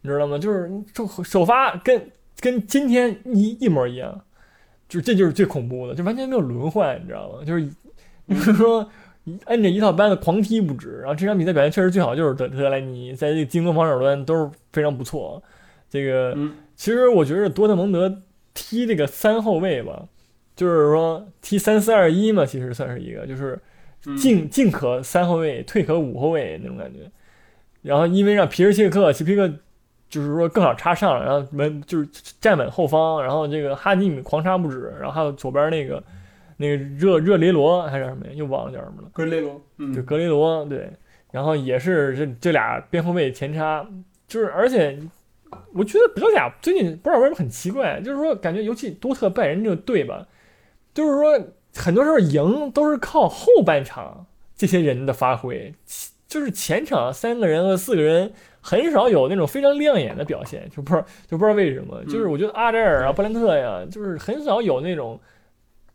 [0.02, 0.38] 你知道吗？
[0.38, 2.00] 就是首首发跟
[2.40, 4.22] 跟今天一一模一样，
[4.88, 7.44] 就这就是最恐怖的，就完全没有轮换，你知道吗？
[7.44, 7.68] 就是。
[8.28, 8.90] 就是说，
[9.46, 15.42] 摁着一套班子狂踢不止，然后这场比赛表现确实最好就是德德莱尼，在这个进攻防守端都是非常不错。
[15.90, 16.38] 这个，
[16.76, 18.14] 其实我觉得多特蒙德
[18.54, 20.04] 踢这个三后卫吧，
[20.56, 23.58] 就是说踢三四二一嘛，其实算是一个，就是
[24.18, 27.00] 进进可三后卫，退可五后卫那种感觉。
[27.82, 29.48] 然后因为让皮尔切克、齐皮克
[30.10, 32.08] 就是说更好插上，然后门就是
[32.42, 36.04] 站稳后方，然后这个哈基米狂插不止，然后还有左边那个。
[36.58, 38.34] 那个热热雷罗还是什么呀？
[38.34, 39.10] 又忘了叫什么了。
[39.14, 40.92] 格雷罗，嗯，就格雷罗，对。
[41.30, 43.86] 然后也是这这俩边后卫前插，
[44.28, 44.98] 就是而且
[45.74, 50.26] 我觉得德甲最近不知道为什么很奇怪，就是说感觉尤其多特拜仁这个队吧，
[50.94, 51.38] 就是说
[51.76, 55.74] 很多时候赢都是靠后半场这些人的发挥，
[56.28, 65.20] 就是前场三个人和四个人很少有那种非常亮眼的表现，就不知道就不知道为什么，就是我觉得阿扎尔啊、布兰特呀，就是很少有那种。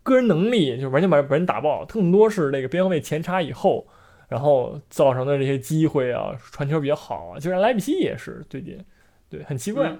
[0.03, 3.87] 个人能力就完全把把人打爆，更多是那个边后卫前插以后，
[4.29, 7.38] 然后造成的这些机会啊，传球比较好啊。
[7.38, 8.77] 就像莱比锡也是最近，
[9.29, 9.97] 对，很奇怪。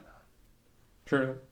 [1.07, 1.43] 是，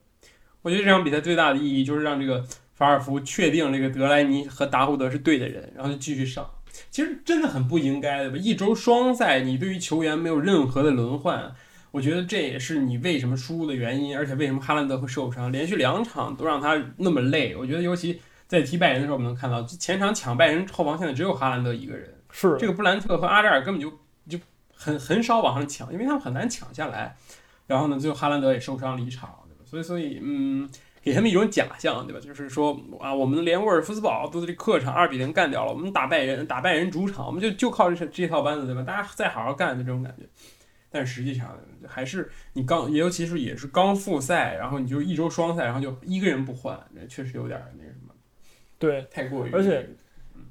[0.62, 6.50] 我觉得这场比赛最大的意义就是让这个法尔福确定这个德莱尼和达胡德是对的人，然后就继续上。
[6.90, 8.36] 其实真的很不应该的吧？
[8.36, 11.52] 一周双赛，你对于球员没有任何的轮换，
[11.92, 14.16] 我觉得这也是你为什么输的原因。
[14.16, 17.54] 而且为什么哈兰德会受伤，连续两场都让他那么累？
[17.54, 18.20] 我觉得尤其。
[18.50, 23.88] 在踢拜仁的时候，我们能看到前场抢拜仁后防线的只有哈兰德一个人，是这个布兰特和阿扎尔根本就
[24.28, 24.36] 就
[24.74, 27.14] 很很少往上抢，因为他们很难抢下来。
[27.68, 29.62] 然后呢，最后哈兰德也受伤离场，对吧？
[29.64, 30.68] 所以，所以，嗯，
[31.00, 32.18] 给他们一种假象，对吧？
[32.18, 38.82] 就是说啊，我们连沃尔夫斯堡都在这客场二比零干掉了，我们打拜仁，打拜仁主场，我们就就靠这这套班子，对吧？
[38.82, 40.24] 大家再好好干的这种感觉。
[40.90, 46.76] 但实际上还是你刚，尤其是也是刚复赛，然后你就一周双赛，然后就一个人不换，
[47.08, 47.99] 确实有点那个什么。
[48.80, 49.50] 对，太过于。
[49.52, 49.88] 而且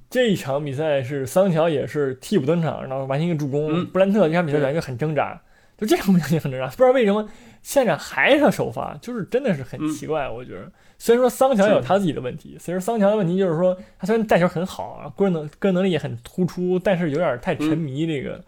[0.10, 3.86] 这一场比赛是桑乔也是替补登场，然后完成一个助攻。
[3.88, 5.42] 布兰特这场比赛感觉很挣扎，
[5.78, 7.28] 就这场比赛也很挣扎，不知道为什么
[7.62, 10.30] 现场还是他首发，就是真的是很奇怪。
[10.30, 18.44] 我觉得虽然说桑乔有他自己的问题，其实桑乔的问题就是说他虽然带球很好啊，个人能个人能力也很突出，但是有点太沉迷这个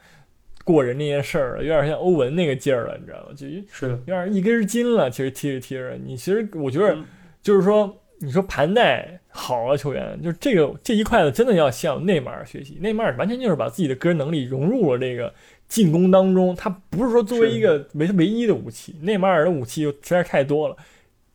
[0.64, 3.34] 过人那件事儿了，有点像欧文那个劲儿了，你知道吗？
[3.36, 5.10] 就是有点一根筋了。
[5.10, 6.98] 其实踢着踢着，你其实我觉得
[7.42, 7.98] 就是说。
[8.24, 12.78] 你说盘带好啊，球员就是这个这一块子真的要向内马尔学习。
[12.80, 15.34] 内马尔完全就是把自己的个人能力融入了这个
[15.68, 18.96] 进攻当中，他不是说作为一个唯唯一的武器。
[19.02, 20.76] 内马尔的武器又实在是太多了，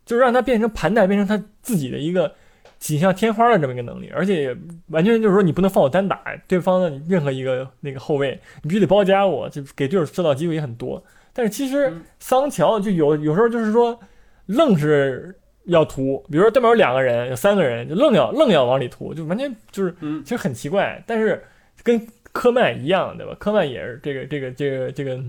[0.04, 2.32] 就是让他变成盘带，变成他自己的一个
[2.78, 4.08] 锦上添花的这么一个能力。
[4.14, 4.56] 而且也
[4.88, 11.02] 完全就是说，你不能放我单打，对方的任何一个那个后卫，你必须得包夹我，就给队友制造机会也很多。
[11.32, 13.98] 但是其实桑乔就有有时候就是说，
[14.46, 15.34] 愣是。
[15.66, 21.02] 要突，比如说对面有两个人，有三个人，就愣要愣要往里突，就完全就是嗯其实很奇怪。
[21.06, 21.42] 但是
[21.82, 23.34] 跟科曼一样，对吧？
[23.38, 25.22] 科曼也是这个这个这个这个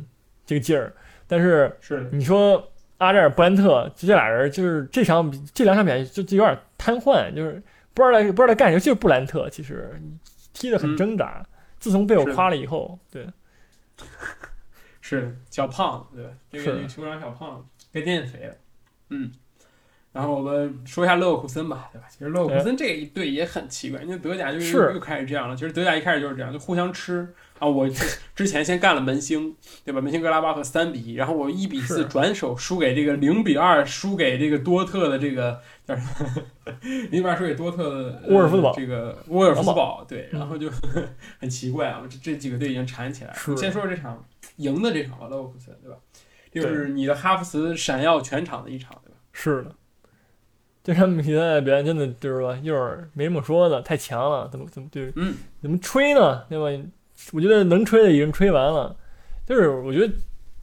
[0.46, 0.94] 这个劲儿，
[1.28, 7.62] 但是是，你说阿扎尔布兰特，就这俩人就是这场比这两场比赛就就有点瘫痪，就是
[7.94, 8.80] 不知道在不知道在干什么。
[8.80, 10.00] 就是布兰特其实
[10.54, 11.46] 踢得很嗯挣扎，
[11.80, 13.26] 自从被我夸了以后，对
[15.02, 16.32] 是小胖子，对吧？
[16.52, 18.56] 这是个这个球场小胖子该减减肥了，
[19.10, 19.32] 嗯。
[20.18, 22.08] 然后我们说一下勒沃库森吧，对吧？
[22.10, 25.56] 其实勒沃库森这一队也很奇怪，因为德甲就是是又开始这样了。
[25.56, 27.68] 其实德甲一开始就是这样，就互相吃啊。
[27.68, 27.88] 我
[28.36, 30.02] 之前先干了门兴，对吧？
[30.02, 36.74] 门兴格拉巴赫三比一，然后我一比四转手输给这个零比二，输给这个多特的这个叫什么？
[37.12, 40.68] 零比二输给多特的呃沃尔夫斯堡这个沃尔夫斯堡，对，嗯然后就
[41.40, 43.36] 很奇怪啊，这这几个队已经缠起来了。
[43.36, 44.26] 是先说说这场
[44.56, 45.98] 赢的这场吧，勒沃库森，对吧？
[46.52, 49.18] 就是你的哈弗茨闪耀全场的一场，对吧？
[49.32, 49.76] 是的。
[50.88, 56.46] 这场比赛表现真的就是吧，一会儿没什么说的，太强了，怎么怎么对，嗯，怎么吹呢？
[56.48, 56.86] 对吧？
[57.34, 58.96] 我觉得能吹的已经吹完了，
[59.46, 60.14] 就是我觉得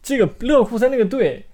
[0.03, 1.45] 这个勒沃库森这个队，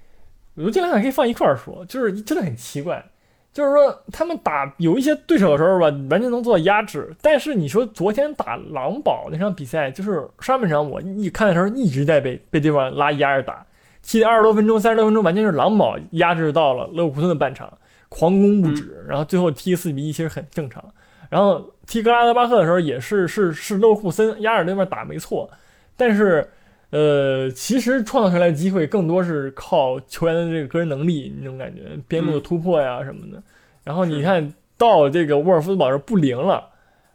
[0.54, 3.04] 我觉得这两场可以放一块儿说，就是真的很奇怪，
[3.52, 13.66] 就是说他们打有一些对手的时候吧，完全能做到压制，但是你说昨天打狼堡那场比赛，就是上半场我一看的时候一直在被被对方拉压着打，
[14.00, 17.72] 踢了二十多分钟、三十多分钟，完全是狼堡压制到了勒沃库森的半场，
[18.10, 20.84] 狂攻不止，然后最后踢四比一，其实很正常。
[21.30, 25.48] 然后踢格拉德巴赫的时候也是是是勒沃库森压着对面打没错，
[25.96, 26.46] 但是
[26.90, 33.40] 呃，其实创造出来的机会更多是靠球员的这个个人能力那种感觉，边路的突破呀什么的。
[33.84, 36.68] 然后你看到这个沃尔夫斯堡是不灵了，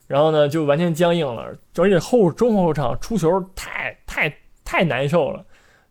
[0.08, 5.46] 然后呢就完全僵硬了，而且后中后场出球太太太难受了，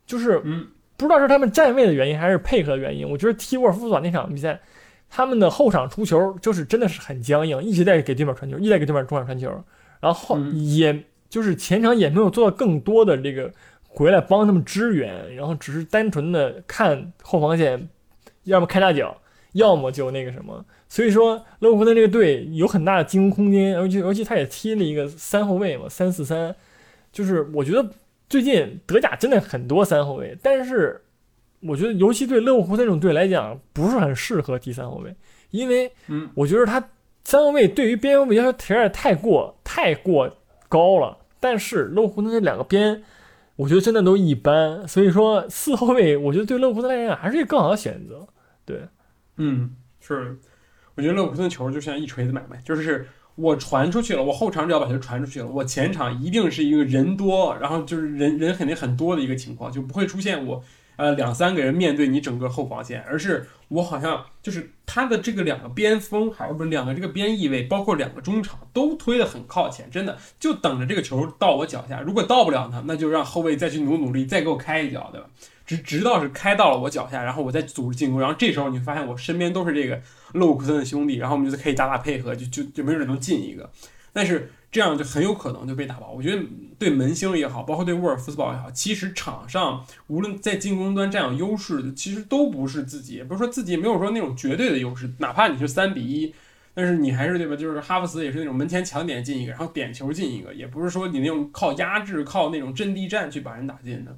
[0.07, 0.65] 就是嗯，
[0.97, 3.07] 不知道是他们站位的原因还是配合的原因。
[3.07, 4.59] 我觉得踢沃尔夫斯堡那场比赛，
[5.15, 9.49] 他们的后场出球就是真的是很僵硬，一直在给对面传球，一直在给对面中场传球，
[10.01, 13.49] 然后也就是前场也没有做到更多的这个
[13.87, 17.87] 回来帮他们支援，然后只是单纯的看后防线，
[18.43, 19.15] 要么开大脚，
[19.53, 20.65] 要么就那个什么。
[20.89, 26.53] 所以说，勒沃库森这个队有很大的进攻空间，而且而且他也踢了一个三后卫嘛，三四三，
[27.13, 27.89] 就是我觉得
[28.27, 31.04] 最近德甲真的很多三后卫，但是
[31.67, 35.15] 我觉得尤其对勒沃库森这种队来讲，不是很适合踢三后卫，
[35.51, 36.89] 因为嗯，我觉得他
[37.23, 40.37] 三后卫对于边后卫要求有点太过太过
[40.69, 43.03] 高了，但是勒沃库森这两个边，
[43.55, 48.27] 我觉得真的都一般，所以说四后卫，我觉得对勒沃库森来讲还是一个更好的选择。
[48.65, 48.81] 对，
[49.37, 50.37] 嗯，是，
[50.95, 60.63] 我觉得勒沃库森球就像一锤子买卖，就是我传出去了，我后场只要把球传出去了，我前场一定是一个人多，然后就是人人肯定很多的一个情况，就不会出现我
[60.95, 75.27] 呃两三个人面对你整个后防线，而是我好像就是他的这个两个边锋，还不是两个这个边翼位，包括两个中场都推得很靠前，真的就等着这个球到我脚下，如果到不了呢，那就让后卫再去努努力，再给我开一脚，对吧？
[75.65, 79.99] 直直到是开到了我脚下，然后我再组织进攻，然后这时候你发现我身边都是这个
[80.33, 83.67] 勒沃库森的兄弟，然后我们就可以打打配合，就就就没准能进一个。
[84.15, 86.09] 但是这样就很有可能就被打爆。
[86.09, 86.41] 我觉得
[86.79, 96.33] 对门兴也好，包括对沃尔夫斯堡也好，其实场上无论在进攻端占有优势的，其实都不是自己，也不是说自己没有说那种绝对的优势，哪怕你是三比一。
[96.77, 97.55] 但是你还是对吧？
[97.55, 104.17] 就是哈弗茨也是那种门前抢点进一个，然后点球进一个，也不是说你那种靠压制、靠那种阵地战去把人打进的。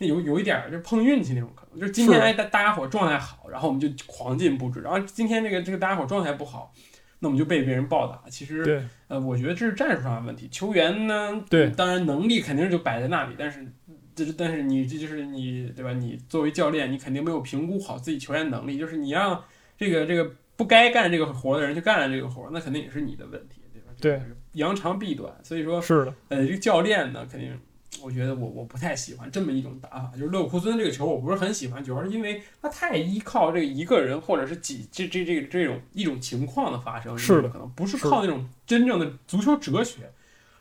[0.00, 6.72] 那有有一点儿就是碰运气那种可能，就是今天是哎大大家伙状态好，然后我们就狂进布置，然后今天这个这个大家伙状态不好，
[7.20, 8.28] 那我们就被别人暴打。
[8.28, 10.48] 其实，呃，我觉得这是战术上的问题。
[10.48, 13.66] 球员呢，对当然能力肯定是就摆在那里，但是
[14.14, 15.92] 这是但是你这就是你对吧？
[15.92, 19.44] 你作为教练，你肯定没有评估好自己球员能力，就是你让
[19.76, 23.88] 这个这个不该干这个活的人去干了这个活，那肯定也是你的问题，对吧？
[24.00, 24.20] 对
[24.52, 27.56] 扬长避短，所以说是的，呃，这个教练呢，肯定，
[28.02, 30.10] 我觉得我我不太喜欢这么一种打法。
[30.12, 40.10] 就是勒沃库森这个球，我不是很喜欢，主要是因为他太依靠这个一个人或者是几这这这这种一种情况的发生，是的可能不是是靠那种真正的足球哲学，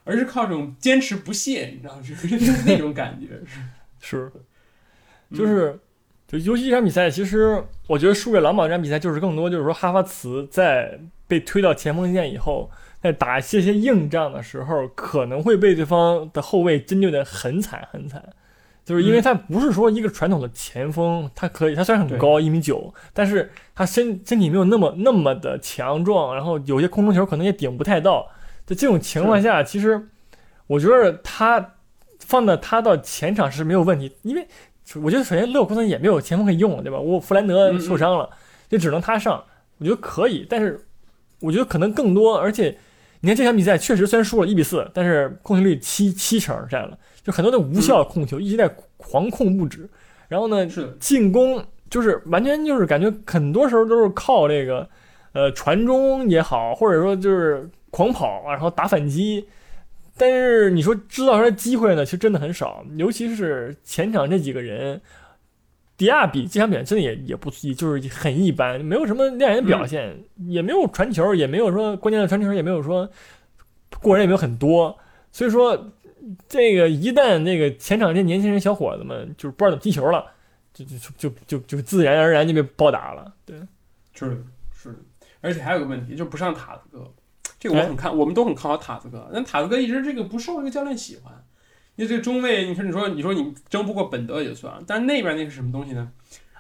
[0.04, 2.00] 而是靠这种坚持不懈，你知道？
[2.02, 3.40] 就是那种感觉。
[4.00, 4.32] 是，
[5.30, 5.80] 嗯就是，
[6.28, 18.24] 就尤其这场比赛，其实我觉得输给狼堡这场比赛，就是更多就是说哈弗茨在被推到前锋线以后，在打这些硬仗的时候，可能会被对方的后卫针对的很惨很惨。
[18.84, 28.26] 就是因为他不是说一个传统的前锋，他可以，他虽然很高一米九，但是他身身体没有那么那么的强壮，然后有些空中球可能也顶不太到。
[28.66, 30.08] 在这种情况下，其实
[30.68, 31.74] 我觉得他
[32.20, 34.48] 放到他到前场是没有问题，因为
[35.04, 36.98] 我觉得首先勒沃库森也没有前锋可以用了，对吧？
[36.98, 38.30] 我弗兰德受伤了，
[38.70, 39.44] 就只能他上。
[39.80, 40.88] 我觉得可以，但是
[41.42, 42.78] 我觉得可能更多，而且
[43.28, 49.86] 你看这场比赛确实虽然输了一比四，但是控球率七七成占了，就很多的无效控球一直在狂控不止，
[50.30, 54.88] 然后呢是，进攻就是完全就是感觉很多时候都是靠这个
[55.34, 59.46] 呃传中也好，或者说就是狂跑啊，然后打反击。
[60.16, 65.02] 但是你说制造出来机会呢，其实真的很少，尤其是前场这几个人，
[65.98, 73.10] 迪亚比这场比赛真的也也不就是很一般，没有什么亮眼的表现，也没有传球，也没有说关键的传球，也没有说
[74.02, 74.98] 过人也没有很多，
[75.32, 75.92] 所以说
[76.48, 80.32] 这个一旦那个前场这年轻人小伙子们就是不知道怎么踢球了。
[80.78, 83.34] 就就就就就自然而然就被暴打了。
[83.44, 83.58] 对，
[84.14, 84.96] 是，是，
[85.42, 87.12] 而且还有个问题，就不上塔子哥，
[87.60, 91.34] 这个我很看，我们都很看好塔子哥，但塔子哥一直这个不受这个教练喜欢。
[91.98, 96.10] 因为这个中卫，你说你说你说你争不过本德也就算了，但是那边那是什么东西呢？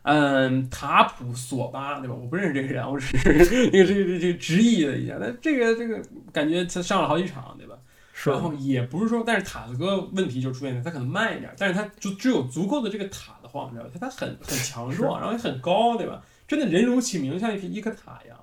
[0.02, 2.16] 嗯，塔普索巴对吧？
[2.16, 3.30] 我不认识这个人，我只是
[3.72, 6.02] 那个这个这个直译了一下，但这个这个
[6.34, 7.76] 感觉他上了好几场对吧？
[8.14, 13.92] 是然后也不是说，但是塔子哥问题就出现了，他可能慢一点，但是他就只有足够的这个塔的话，你知道吧？
[13.94, 16.24] 他他很很强壮，然后也很高，对吧？
[16.48, 18.38] 真的人如其名，像一一颗塔一样。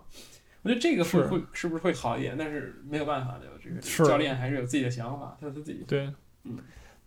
[0.63, 2.37] 我觉得这个会是会是不是会好一点？
[2.39, 3.55] 但是没有办法，对吧？
[3.61, 5.85] 这个教练还是有自己的想法，他他自己。
[5.89, 6.09] 对
[6.45, 6.59] 嗯，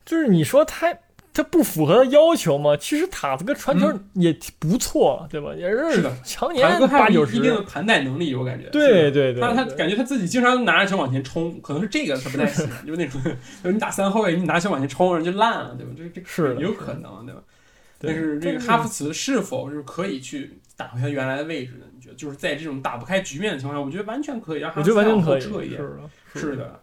[0.07, 0.97] 就是你说他
[1.33, 2.75] 他不符合要求吗？
[2.77, 5.53] 其实塔子哥传球也不错，对吧？
[5.53, 7.61] 也是常年八九还有一定的。
[7.63, 8.69] 盘带能力，我感觉。
[8.69, 13.21] 对对对，他他感觉他自己经常拿着球往前冲，可能是这个他不太喜欢，就是那种，
[13.61, 15.91] 就是你打三后卫，你拿球往前冲，人就烂了，对吧？
[15.95, 17.41] 这这是的有是有可能，对吧？
[17.99, 21.85] 但是这个哈弗茨是否就是可以去打回他原来的位置呢？
[21.93, 25.81] 你觉得就是在这种打不开局面的情况下，我觉得完全可以让哈我弗茨往后觉得完全可以，撤一点。
[26.33, 26.79] 是的，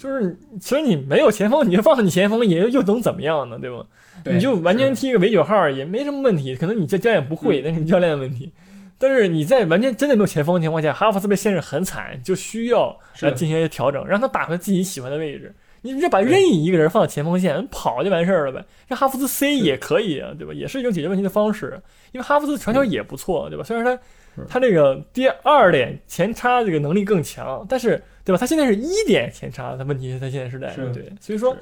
[0.00, 3.58] 就是其实你没有前锋，你就放你前锋也又能怎么样呢？
[3.58, 3.84] 对吧？
[4.24, 8.52] 对你就完全是踢个伪九号也没什么问题，可能你这教练不会，嗯那是你教练的问题。
[8.98, 15.52] 但是你在完全真的没有前锋的情况下，哈弗茨被限制很惨，就需要来进行一些调整，让他打回自己喜欢的位置。
[15.84, 20.54] 你就把任意一个人放到前锋线跑就完事儿了呗，让哈弗茨 C 也可以啊，对吧？
[20.54, 21.82] 也是一种解决问题的方式。
[22.12, 23.64] 因为哈弗茨传球也不错，对吧？
[23.64, 28.38] 虽然他他这个第二点前插这个能力更强，但是对吧？
[28.38, 31.56] 他现在是一点前插，他问题是他现在是在是对，所以说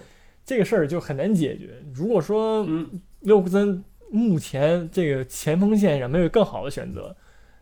[0.45, 1.71] 这个事儿就很难解决。
[1.95, 7.15] 如果说嗯，勒沃库森目前这个前锋线上没有更好的选择，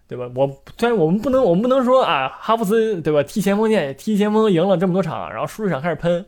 [0.06, 0.30] 对吧？
[0.34, 0.46] 我
[0.78, 3.22] 虽然我们不能，我们不能说啊，哈弗茨对吧？
[3.22, 6.24] 踢前锋线，踢前锋赢了这么多场，然后输一场开始喷。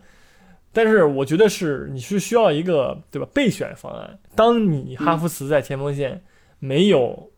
[0.72, 4.18] 但是我觉得是你是需要一个对吧备选方案。
[4.36, 6.22] 当你哈弗茨在前锋线
[6.60, 7.28] 没有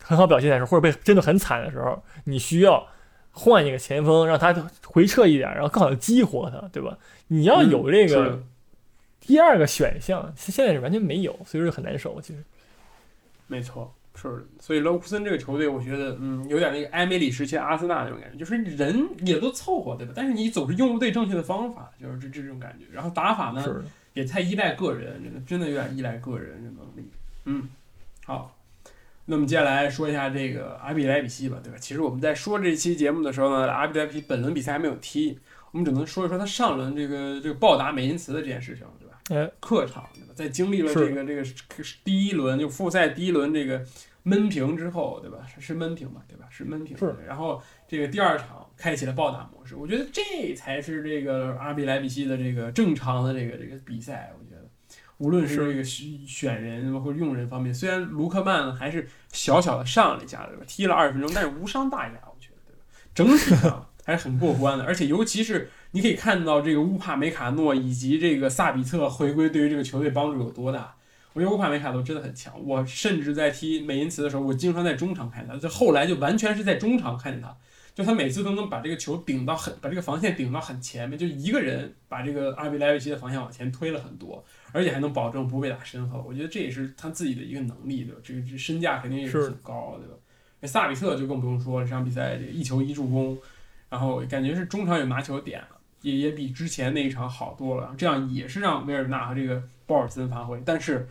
[0.00, 2.86] 很好表现的时候，或者被真的很惨的时候，你需要
[3.38, 4.50] 换一个前锋，让他
[4.86, 6.96] 回撤一点，然后更好的激活他，对吧？
[7.28, 8.42] 你要有这个
[9.20, 12.18] 第二个选项，现在是完全没有，所以说很难受。
[12.22, 12.42] 其实
[13.46, 14.46] 没错，是。
[14.58, 20.14] 所以勒沃库森这个球队，我觉得，嗯，有点那个埃梅里时期阿森纳那种感觉，就是人也都凑合，对吧？
[20.16, 22.86] 但是你总是用不对正确的方法，就是这这种感觉。
[22.90, 27.10] 然后打法呢，也太依赖个人，真的真的有点依赖个人的能力。
[27.44, 27.68] 嗯，
[28.24, 28.55] 好。
[29.28, 31.78] 那么接下来说一下这个阿比莱比锡吧，对吧？
[31.80, 35.36] 其实我们在说这期节目的时候呢，阿比莱比锡本轮比赛还没有踢，
[35.72, 39.18] 我们只能说一说他上轮这个这个暴打美因茨的这件事情，对吧？
[39.30, 40.32] 哎，客场对吧？
[40.34, 41.42] 在经历了这个这个
[42.04, 43.84] 第一轮就复赛第一轮这个
[44.22, 45.38] 闷平之后，对吧？
[45.52, 46.46] 是是闷平吧，对吧？
[46.48, 46.96] 是闷平。
[46.96, 54.55] 是然后这个第二场开启了暴打模式，我觉得这才是这个阿比莱比锡的这个正常的这个这个比赛，我觉得。
[55.18, 60.64] 无论是是这个选选人或者用人方面，虽然卢克曼还是小小的上了一下，对吧？
[60.66, 62.82] 踢了二十分钟，但是无伤大雅，我觉得，对吧？
[63.14, 70.94] 整体上 还是很过关的，而且尤其是你可以看到这个乌帕梅卡诺以及这个萨比特回归对于这个球队帮助有多大。
[71.32, 77.54] 我觉得乌帕梅卡诺真的很强，我甚至在踢美因茨的时候，我经常在中场看见他，这后来就完全是在中场看见他，
[77.94, 84.42] 就他每次都能把这个球顶到很，把这个防线顶到很前面，就一个人把这个阿比莱维奇的防线往前推了很多，
[84.76, 86.22] 而且还能保证不被打身后。
[86.28, 88.20] 我觉得这也是他自己的一个能力，对吧？
[88.22, 90.14] 这个这身价肯定也是是很高，对吧？
[90.60, 93.38] 那萨比特就更不用说了，这场比赛这个一球一助攻，
[93.88, 95.68] 然后感觉是中场有拿球点了，
[96.02, 97.94] 也也比之前那一场好多了。
[97.96, 101.08] 这样也是让维尔纳和这个鲍尔森发挥，但是，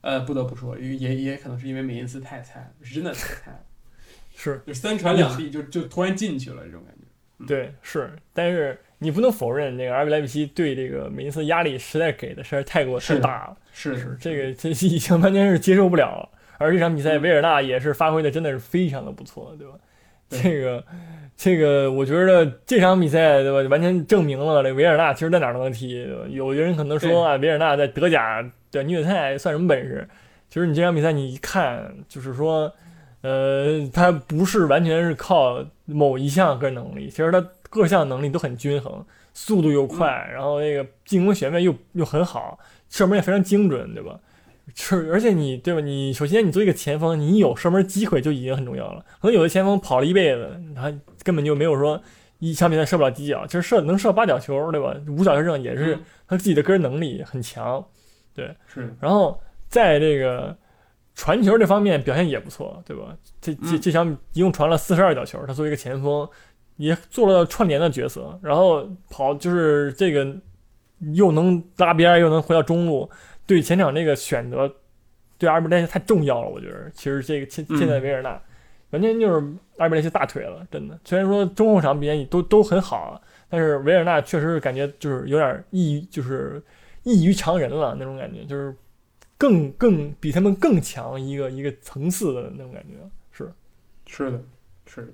[0.00, 3.60] 呃，不得不说，也也也可能是因为美因斯太菜了，是真的太菜了，
[4.36, 7.46] 是就三传两递就就突然进去了这种感觉。
[7.46, 16.28] 对是，但是你不能否认这个阿比莱比锡对这个梅因斯压力实在给的实在太过太大了，是是这个这已经完全是接受不了了。
[16.58, 19.74] 而这场比赛，嗯维尔纳也是发挥的真的是非常的不错，对吧？
[20.28, 20.84] 这个，
[21.34, 23.68] 这个，我觉得这场比赛，对吧？
[23.70, 26.06] 完全证明了这维尔纳其实在哪儿都能踢。
[26.28, 30.06] 有的人可能说啊，维尔纳在德甲的虐菜算什么本事？
[30.50, 32.70] 其实你这场比赛你一看，就是说，
[33.22, 37.40] 呃，他不是完全是靠某一项个人能力，其实他
[37.70, 39.02] 各项能力都很均衡，
[39.32, 42.58] 速度又快，然后那个进攻选位又又很好，
[42.90, 44.20] 射门也非常精准，对吧？
[44.74, 45.80] 是，而且你对吧？
[45.80, 49.04] 你首先你作为一个前锋，你有射门机会就已经很重要了。
[49.20, 50.92] 可能有的前锋跑了一辈子，他
[51.24, 52.00] 根本就没有说
[52.38, 54.94] 一场比赛射不了几脚，其实射能射八脚球，对吧？
[55.08, 55.98] 五脚球这种也是
[56.28, 57.84] 他自己的个人能力很强，
[58.34, 58.54] 对。
[58.66, 60.56] 是，然后在这个
[61.14, 63.16] 传球这方面表现也不错，对吧？
[63.40, 66.28] 这这这场一共传了四十二脚球，他作为一个前锋
[66.80, 70.34] 也做了串联的角色，然后跑就是这个
[71.12, 73.08] 又能拉边又能回到中路。
[73.46, 74.72] 对前场这个选择，
[75.36, 76.48] 对阿尔贝莱西太重要了。
[76.48, 78.40] 我觉得，其实这个现现在维尔纳，
[78.90, 79.34] 完全就是
[79.76, 80.98] 阿尔贝莱西大腿了，真的。
[81.04, 83.20] 虽然说中后场表现都都很好，
[83.50, 86.62] 但是维尔纳确实感觉就是有点异，就是
[87.02, 88.74] 异于常人了那种感觉，就是
[89.36, 92.94] 更更比他们更强一个一个层次的那种感觉。
[93.32, 93.52] 是，
[94.06, 94.40] 是的，
[94.86, 95.08] 是的，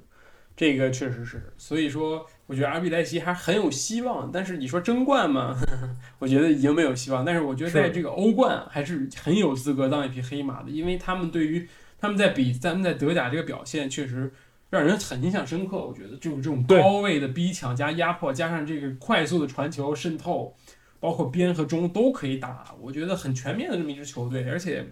[0.56, 1.52] 这个确实是。
[1.56, 2.26] 所以说。
[2.48, 5.56] 我觉得阿比莱西还很有希望，但是你说争冠嘛，
[6.20, 7.24] 我觉得已经没有希望。
[7.24, 14.32] 但是我觉得在这个欧冠还是很有资格当一匹黑马的，因为他们对于他们在比咱们在德甲这个表现确实
[14.70, 15.76] 让人很印象深刻。
[15.76, 20.54] 我觉得就是这种高位的逼抢加压迫，加上这个快速的传球渗透，
[21.00, 24.86] 包括边和中都可以打，我觉得很全面的这么一支球队，而且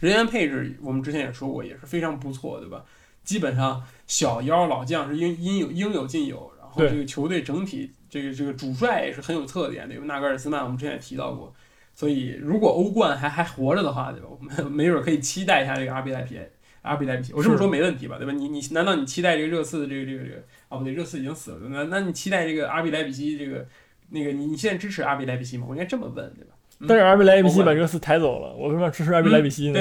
[0.00, 2.84] 人员配置我们之前也说过也是非常不错，对吧？
[3.24, 3.80] 基本上
[4.12, 6.52] 小妖老将是应应有应有尽有。
[6.58, 10.04] 然后这个球队整体，这个这个主帅也是很有特点，对吧？
[10.04, 11.50] 纳格尔斯曼，我们之前也提到过。
[11.94, 14.26] 所以如果欧冠还还活着的话，对吧？
[14.30, 16.38] 我们没准可以期待一下这个阿比莱皮，
[16.82, 17.32] 阿比莱皮。
[17.32, 18.18] 我这么说没问题吧？
[18.18, 18.34] 对吧？
[18.34, 20.42] 你你难道你期待这个热刺的这个这个这个？
[20.68, 21.68] 哦不对，热刺已经死了。
[21.70, 23.66] 那那你期待这个阿比莱比西这个
[24.10, 24.32] 那个？
[24.32, 25.64] 你你现在支持阿比莱比西吗？
[25.66, 26.52] 我应该这么问，对吧？
[26.86, 29.80] 但是阿比莱比西把热刺抬走了，我为什么要支持阿比莱比西呢？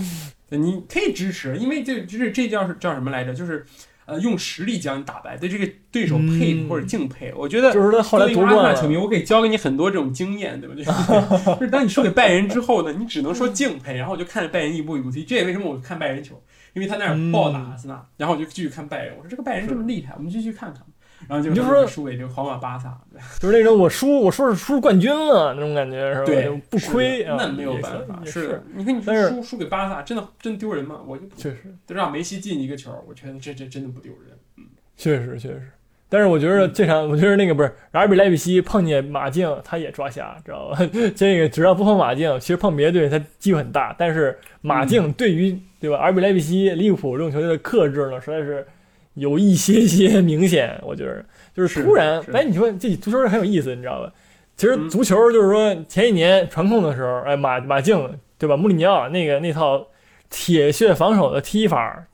[0.58, 3.32] 你可以支持，因为这就是这叫是叫什么来着？
[3.34, 3.64] 就是。
[4.06, 10.74] 呃，用实力将你打败，对这个对手佩服或者敬佩，我觉得就是他后来夺冠球迷，我可以教给你很多这种经验，对吧？
[11.60, 15.22] 就是当你输给拜仁之后呢，你只能说敬佩，然后我就看着拜仁一步一步踢。
[15.22, 16.42] 这也为什么我看拜仁球，
[16.72, 19.14] 因为他那儿暴打阿森纳，然后我就继续看拜仁。
[19.16, 20.82] 我说这个拜仁这么厉害，我们继续看看。
[21.28, 22.98] 然后就就说输给这个皇马、巴萨，
[23.38, 26.24] 就是那种我输，我说是输冠军了那种感觉，是吧？
[26.24, 28.20] 对，不亏，那没有办法。
[28.24, 31.00] 是，你看你输输给巴萨，真的真丢人吗？
[31.06, 34.36] 我就确实就让梅西进一个球，我觉得这这真的不丢人。
[34.56, 34.64] 嗯，
[34.96, 35.62] 确实确实。
[36.08, 40.78] 但是我觉得这场，我觉得那个不是阿尔比莱比锡碰见马竞，他也抓瞎，知道吧？
[41.14, 43.94] 这个只要不碰马竞，其实碰别的队他机会很大。
[43.96, 45.98] 但是马竞对于对吧？
[45.98, 48.66] 阿尔比莱比锡、利物浦这种球队的克制呢，实在是。
[49.14, 54.12] 有一些些明显，我觉得就是突然，哎，你说这足球很有意思，你知道吧？
[54.56, 58.56] 其实足球就是说前几年传控的时候，哎，马马竞对吧？
[58.56, 59.86] 穆里尼奥那个那套
[60.28, 62.06] 铁血防守的踢法，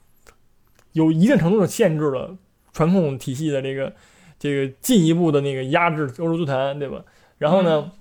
[0.93, 2.35] 有一定程度的限制了
[2.73, 3.93] 传控体系的这个
[4.39, 7.01] 这个进一步的那个压制欧洲足坛，对吧？
[7.37, 7.91] 然后呢，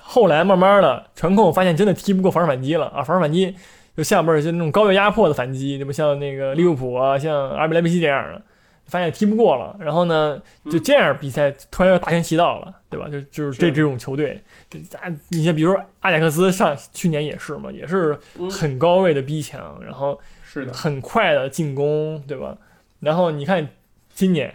[0.00, 3.54] 后来慢慢的传控发现真的踢不过防守反击了啊，防守反击。
[3.96, 5.92] 就下边儿就那种高位压迫的反击，对吧？
[5.92, 8.42] 像那个利物浦啊，像阿比莱比锡这样的，
[8.86, 9.76] 发现踢不过了。
[9.78, 13.08] 然后呢，就这样比赛突然又大行其道了，对吧？
[13.08, 14.42] 就就是这这种球队，
[15.00, 18.18] 啊，你像比如说阿贾克斯上去年也是嘛，也是
[18.50, 22.58] 很高位的逼抢，然后是的，很快的进攻，对吧？
[22.98, 23.68] 然后你看
[24.12, 24.52] 今年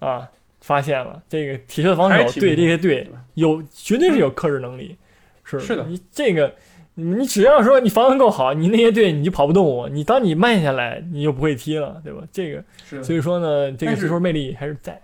[0.00, 0.28] 啊，
[0.60, 4.98] 发现了这个铁血的防守对这些队有绝对是有克制能力，
[5.44, 6.54] 是是的，你这个。
[6.94, 9.88] 你只要说你防守够好，你那些队你就跑不动我。
[9.88, 12.20] 你当你慢下来，你就不会踢了，对吧？
[12.30, 15.00] 这个，所以说呢，这个足球魅力还是在。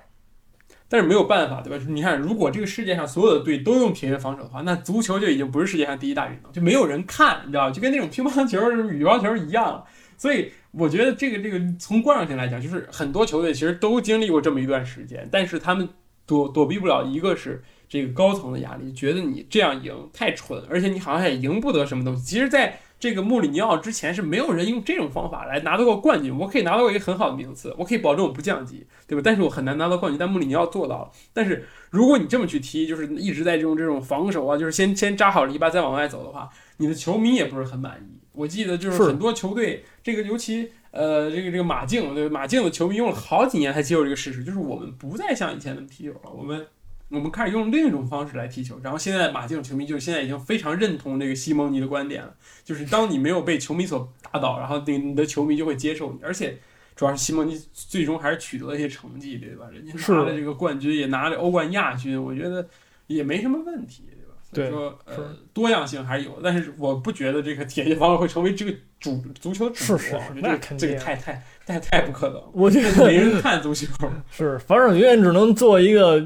[0.90, 1.82] 但是没有办法，对吧？
[1.88, 9.82] 你看，如果这个世界上所有的队都用铁血防守的话，那足球就已经不是世界上第一大运动，就没有人看，你知道就跟那种乒乓球、羽毛球一样。
[10.18, 15.88] 所以我觉得这个这个从观赏性来讲，就是很多球队其实都经历过这么一段时间，但是他们
[16.26, 17.62] 躲躲避不了，一个是。
[17.88, 22.22] 这个高层的压力，觉得你这样赢太蠢，而且你好像也赢不得什么东西。
[22.22, 26.36] 其实，在这个穆里尼奥之前，是没有人用这种方法来拿到过冠军。
[26.36, 29.22] 我可以拿到一个很好的名次，我可以保证我不降级，对吧？
[29.24, 30.18] 但是我很难拿到冠军。
[30.18, 31.10] 但穆里尼奥做到了。
[31.32, 38.18] 但是如果你这么去踢，就是一直在这种这种防守啊，就是先先扎好篱笆再往外走的话，你的球迷也不是很满意。
[38.32, 46.66] 我记得就是很多球队，这个尤其呃，这个这个马竞，对马竞的球迷用了好几年才接受这个事实，就是我们不再像以前那么踢球了，我们。
[47.10, 52.34] 我们开始用另一种方式来踢球，然后现在马竞球迷就现在已经非常认同这个西蒙尼的观点了，
[52.64, 56.58] 就是当你没有被球迷所打倒，然后你你的球迷就会接受你，而且
[56.94, 59.66] 主要是西蒙尼最终还是取得了一些成绩，对吧？
[59.72, 62.66] 人家拿了这个冠军，也拿了欧冠亚军，我觉得
[63.06, 64.34] 也没什么问题，对吧？
[64.52, 73.86] 所以对说呃多样性还是有的，但是我不觉得这个铁血防守会成为这个主足球的主流，是是是我觉得这个那肯定这个太太太太不可能，我觉得没人看足球。
[74.30, 76.18] 是防守永远只能做一个，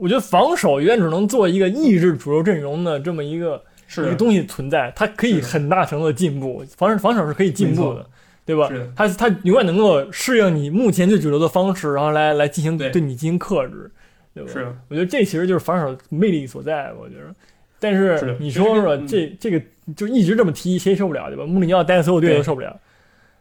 [0.00, 3.62] 我觉得防守永远只能做一个抑制主流阵容的这么一个
[3.98, 8.06] 一个东西存在，它可以很大程度的进步，防守防守是可以进步的，
[8.46, 8.70] 对吧？
[8.96, 13.90] 它它永远能够适应你目前最主流的方式，然后来来进行对对你进行克制，
[14.34, 14.50] 对吧？
[14.50, 17.34] 是，我觉得这其实就是防守魅力所在，我觉得。
[17.78, 19.62] 但是你说说嗯这这个
[19.96, 21.44] 就一直这么踢，谁受不了对吧？
[21.44, 22.78] 穆里尼奥带的所有队对都受不了。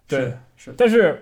[0.08, 1.22] 对是但是，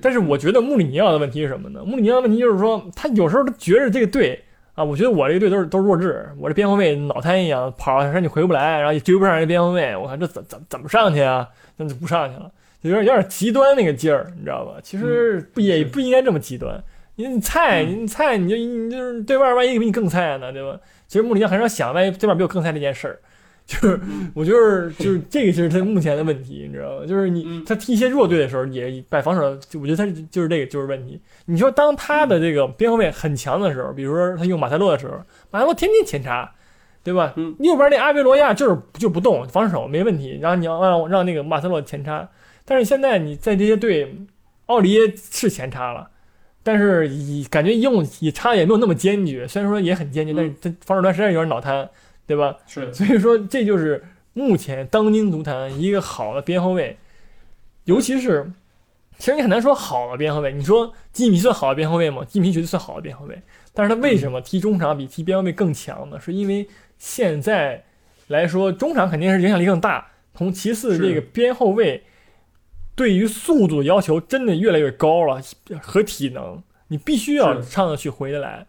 [0.00, 1.84] 但是我觉得穆里尼奥的问题是什么呢？
[1.84, 4.42] 穆里尼奥的问题就是说，他有时候他觉着这个队
[4.74, 11.46] 啊，我觉得我这个队都是都是弱智，我这边后卫脑瘫一样，跑上去回不来，然后也追不上人家边后卫，我看这怎怎怎么上去啊？
[11.76, 12.50] 那就不上去了，
[12.82, 14.74] 就有点有点极端那个劲儿，你知道吧？
[14.82, 16.82] 其实不也不应该这么极端。
[17.16, 20.78] 你你菜，嗯你菜，你就你就是对面万一比你更菜呢，对吧？
[21.06, 23.18] 其实穆里尼奥很少想万一对面比我更菜这件事儿，
[23.64, 24.00] 就是
[24.34, 27.06] 我就是就是这个就是他目前的问题，你知道吧？
[27.06, 31.20] 就是你嗯他踢一些弱队的时候也摆防守，就我觉得他就是这个就是问题。
[31.46, 35.14] 你说当他的这个边后卫很强的时候，比如说他用马塞洛的时候，
[35.50, 36.52] 马塞洛天天前插，
[37.02, 37.32] 对吧？
[37.36, 42.28] 嗯右边那阿维罗亚就是就不动，防守没问题，然后你要让让那个马塞洛前插，
[42.64, 44.14] 但是现在你在这些队，
[44.66, 46.08] 奥里耶是前插了。
[46.64, 51.88] 但是以感觉用也插也没有那么坚决，虽然说也很坚决，但是他防守端实在有点脑瘫，
[52.32, 52.56] 对吧？
[52.66, 54.02] 是，所以说，这就是
[54.32, 56.96] 目前当今足坛一个好的边后卫，
[57.84, 58.50] 尤其是，
[59.18, 60.50] 其实你很难说好的边后卫。
[60.54, 62.24] 你说基米算好的边后卫吗？
[62.24, 63.42] 基米绝对算好的边后卫，
[63.74, 66.18] 但是他为什么踢中场比踢边后卫更强呢？
[66.18, 66.66] 是因为
[66.96, 67.84] 现在
[68.28, 72.02] 来说，中场肯定是影响力更大，同其次这个边后卫
[72.94, 75.42] 对于速度的要求真的越来越高了，
[75.82, 78.66] 和体能，你必须要上得去回得来。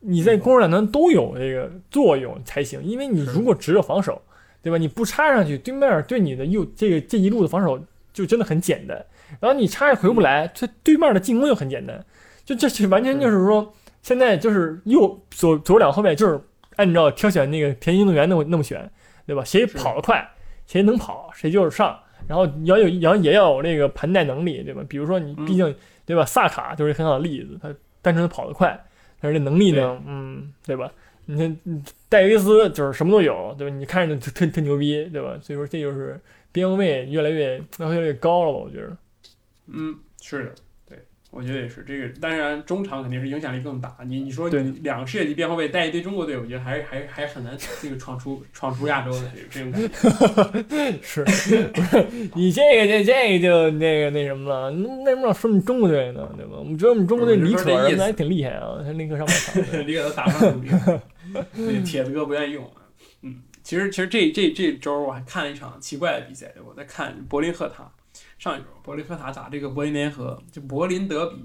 [0.00, 4.20] 你在攻守两端都有这个作用才行，因为你如果只有防守，
[4.62, 4.78] 对吧？
[4.78, 7.78] 你不插上去，对面对你的右这个这一路的防守
[8.12, 8.96] 就真的很简单。
[9.38, 12.04] 然后你插也回不来，这对面的进攻又很简单，
[12.44, 13.72] 就这是完全就是说，
[14.02, 16.40] 现在就是右左左两后卫就是
[16.76, 18.90] 按照挑选那个田径运动员那么那么选，
[19.26, 19.44] 对吧？
[19.44, 20.28] 谁跑得快，
[20.66, 21.98] 谁能跑，谁就是上。
[22.26, 24.82] 然后要有，然后也要有那个盘带能力，对吧？
[24.88, 25.74] 比如说你嗯毕竟，
[26.04, 26.24] 对吧？
[26.24, 27.68] 萨卡就是很好的例子，他
[28.02, 28.78] 单纯的跑得快，
[29.20, 30.90] 但是这能力呢，嗯，对吧？
[31.26, 33.76] 你看嗯戴维斯就是什么都有，对吧？
[33.76, 35.38] 你看着就特特牛逼，对吧？
[35.42, 36.18] 所以说这就是
[36.50, 38.58] 边后卫越来越越来越高了吧？
[38.58, 38.96] 我觉得。
[39.66, 40.54] 嗯，是的，对，
[41.30, 42.08] 我觉得也是这个。
[42.20, 43.96] 当然，中场肯定是影响力更大。
[44.04, 44.48] 你你说
[44.82, 50.98] 两个世界级边后卫带一堆中国队，我觉得还是还还很难这个闯出闯出亚洲的这种感觉。
[51.00, 54.70] 是，不是你这个这这个就那个那什么了？
[54.72, 56.28] 那为什么要说你中国队呢？
[56.36, 56.56] 对吧？
[56.58, 59.62] 我们觉得我们中国队不是李可不是这意思还挺厉害啊，他立刻上半场。
[59.86, 60.70] 李给他打上主力，
[61.54, 62.68] 那铁子哥不愿意用。
[63.22, 67.88] 嗯，其实其实这这这周我还看了一场奇怪的比赛，我在看柏林赫塔。
[68.40, 71.36] 上一周柏林赫塔打这个柏林联合，就柏林德比，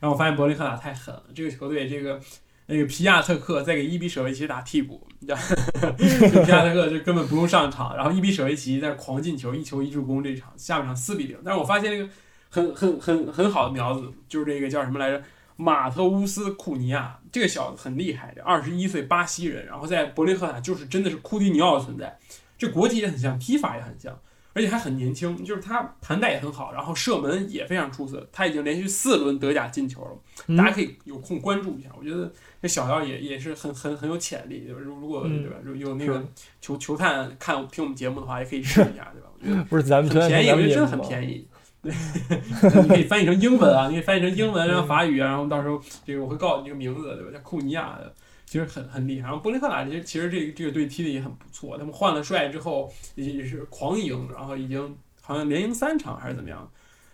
[0.00, 2.18] 然后我发现柏林赫塔太狠了，这个球队这个
[2.66, 5.38] 那个皮亚特克在给伊比舍维奇打替补，你知道，
[5.94, 11.36] 皮亚特克就根本不用上场，然后伊比舍维奇在狂进球，一球一助攻，这场下半场四比零。
[11.44, 12.08] 但是我发现那个
[12.48, 15.22] 很很很很好的苗子，就是这个叫什么来着？
[15.56, 22.18] 马特乌斯库尼亚这个小子很厉害，这二十一岁巴西人，然后在柏林赫塔就是真的是库蒂尼奥的存在，
[22.56, 24.18] 这国体也很像，踢法也很像，
[24.54, 30.10] 而且还很年轻，就是他盘带也很好，然后射门也非常出色，他已经连续四轮德甲进球了，
[30.48, 32.30] 嗯大家可以有空关注一下，我觉得
[32.60, 34.66] 这小妖也也是很很很有潜力？
[34.68, 36.22] 如如果嗯对吧，有有那个
[36.60, 39.28] 球球探看听我们节目的话，也可以试一下，对吧？
[39.40, 41.00] 我觉得 不是咱们很便宜，我觉得真的很。
[41.00, 41.46] 便宜。
[41.82, 41.92] 对，
[42.82, 47.32] 你可以翻译成英文啊，你可以翻译成英文，然后法语啊，然后到时候这个我会告诉你这个名字，对吧？
[47.32, 48.14] 叫库尼亚的，
[48.44, 49.28] 其实很很厉害。
[49.28, 56.70] 然后波利克塔其实其实这个这个队踢的也很不错，他们换了帅之后也是狂赢，然后已经好像连赢三场还是怎么样，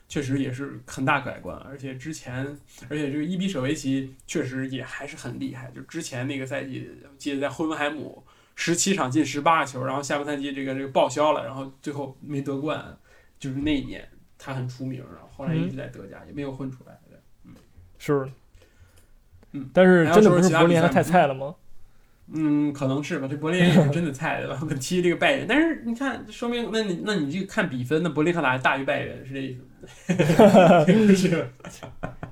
[0.09, 1.57] 确实也是很大改观。
[1.59, 2.45] 而且之前，
[2.89, 8.22] 而且这个伊比舍维奇确实也还是很厉害，就之前那个赛季，记得在霍芬海姆
[8.55, 12.99] 十七场进十八个球，然后下半赛季这个这个报销了，然后最后没得冠，
[13.39, 14.09] 就是那一年。
[14.41, 16.97] 他很出名，然后后来一直在德甲，也没有混出来。
[17.45, 17.53] 嗯
[17.99, 18.31] 是，
[19.53, 21.55] 嗯，但是真的不是柏林他太菜了吗？
[22.30, 23.26] 嗯，可能是吧。
[23.30, 24.61] 这柏林也是真的菜，对吧？
[24.78, 30.84] 踢这个拜仁，但是你看，说明那你那你这看比分，那柏林赫塔大于拜仁，是这意思吗？
[30.84, 31.49] 是是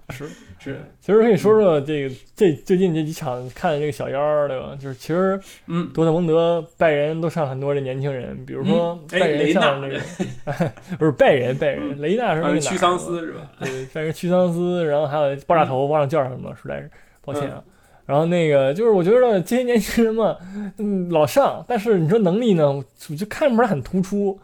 [0.58, 4.76] 是，其实可以说说这个这最近这几场看的这个小妖儿，对吧？
[4.78, 9.98] 就是其实嗯，多特蒙德、拜仁都上很多的年轻人，比如说哎拜仁上那个，
[10.98, 13.50] 不是拜仁，拜仁雷纳是屈桑斯是吧？
[13.60, 16.90] 对，拜仁屈桑斯，然后还有爆炸头，忘了叫什么了，实在是
[17.26, 17.62] 抱歉啊。
[18.06, 20.36] 然后那个就是我觉得这些年轻人嘛，
[20.78, 24.38] 嗯，老上，但是你说能力呢，我就看不出来很突出，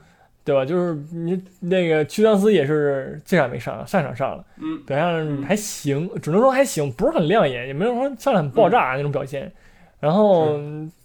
[0.45, 0.64] 对吧？
[0.64, 9.53] 就是你那个屈桑斯也是这场没上，上场上了，嗯，表现还行，只能说还行，不是很亮眼，也没有说上来很爆炸那种表现。
[10.01, 10.59] 然后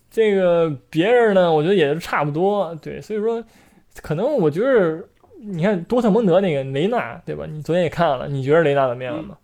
[0.09, 3.43] 这个别人呢，我觉得也是差不多，对，所以说
[4.01, 4.99] 可能我觉得
[5.39, 7.45] 你看多特蒙德那个雷纳，对吧？
[7.45, 9.37] 你昨天也看了，你觉得雷纳怎么样呢？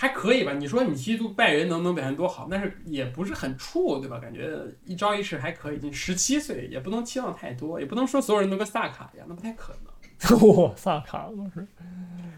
[0.00, 0.54] 还可以吧？
[0.54, 2.48] 你说你踢出拜仁能不能表现多好？
[2.50, 4.18] 但是也不是很怵，对吧？
[4.18, 4.48] 感觉
[4.86, 5.78] 一招一式还可以。
[5.82, 10.40] 你十七岁，也不能期望太多，也不能说所有人都跟萨卡一样，那不太可能。
[10.56, 11.66] 哇，萨卡那是，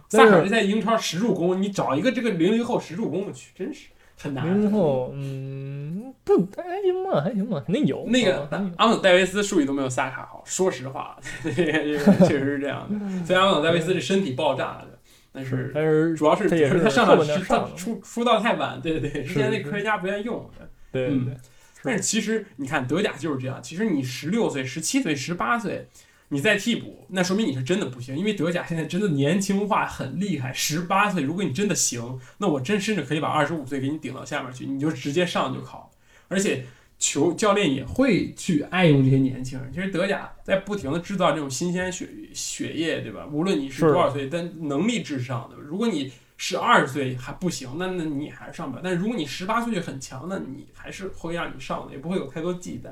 [0.08, 4.44] 萨卡就在英超十助攻，你找一个这个零零后十助攻的去，真是很难。
[4.44, 8.04] 零零后，嗯，不还行吧，还行吧，肯定有。
[8.08, 13.24] 那个阿姆戴维斯数据都没有萨卡好，说实话，这 个确实是这样的。
[13.24, 14.91] 所以阿姆戴维斯这身体爆炸的。
[15.32, 20.50] 但是，但是主要是也是他上场时他出出道太晚，对对对，之前那科学家不愿意用，
[20.92, 21.36] 对对对。
[21.82, 25.88] 但是其实你看德甲就是这样，其实你十六岁、十七岁、十八岁，
[26.28, 30.52] 你在替补，那说明你是真的不行，因为德甲现在真的年轻化很厉害。
[30.52, 35.90] 十八岁，如果你真的行，那我真甚至可以把二十五岁给你顶到下面去，你就直接上就考，
[36.28, 36.64] 而且。
[37.02, 39.72] 球教练也会去爱用这些年轻人。
[39.72, 43.26] 其实德甲在不停的制造这种新鲜血血液，对吧？
[43.26, 45.56] 无论你是多少岁，但能力至上的。
[45.56, 48.82] 如果你十二岁还不行，那那你还是上不了。
[48.84, 52.88] 但如果你十八岁就很强，那你还是会让你上的，也不会有太多忌惮。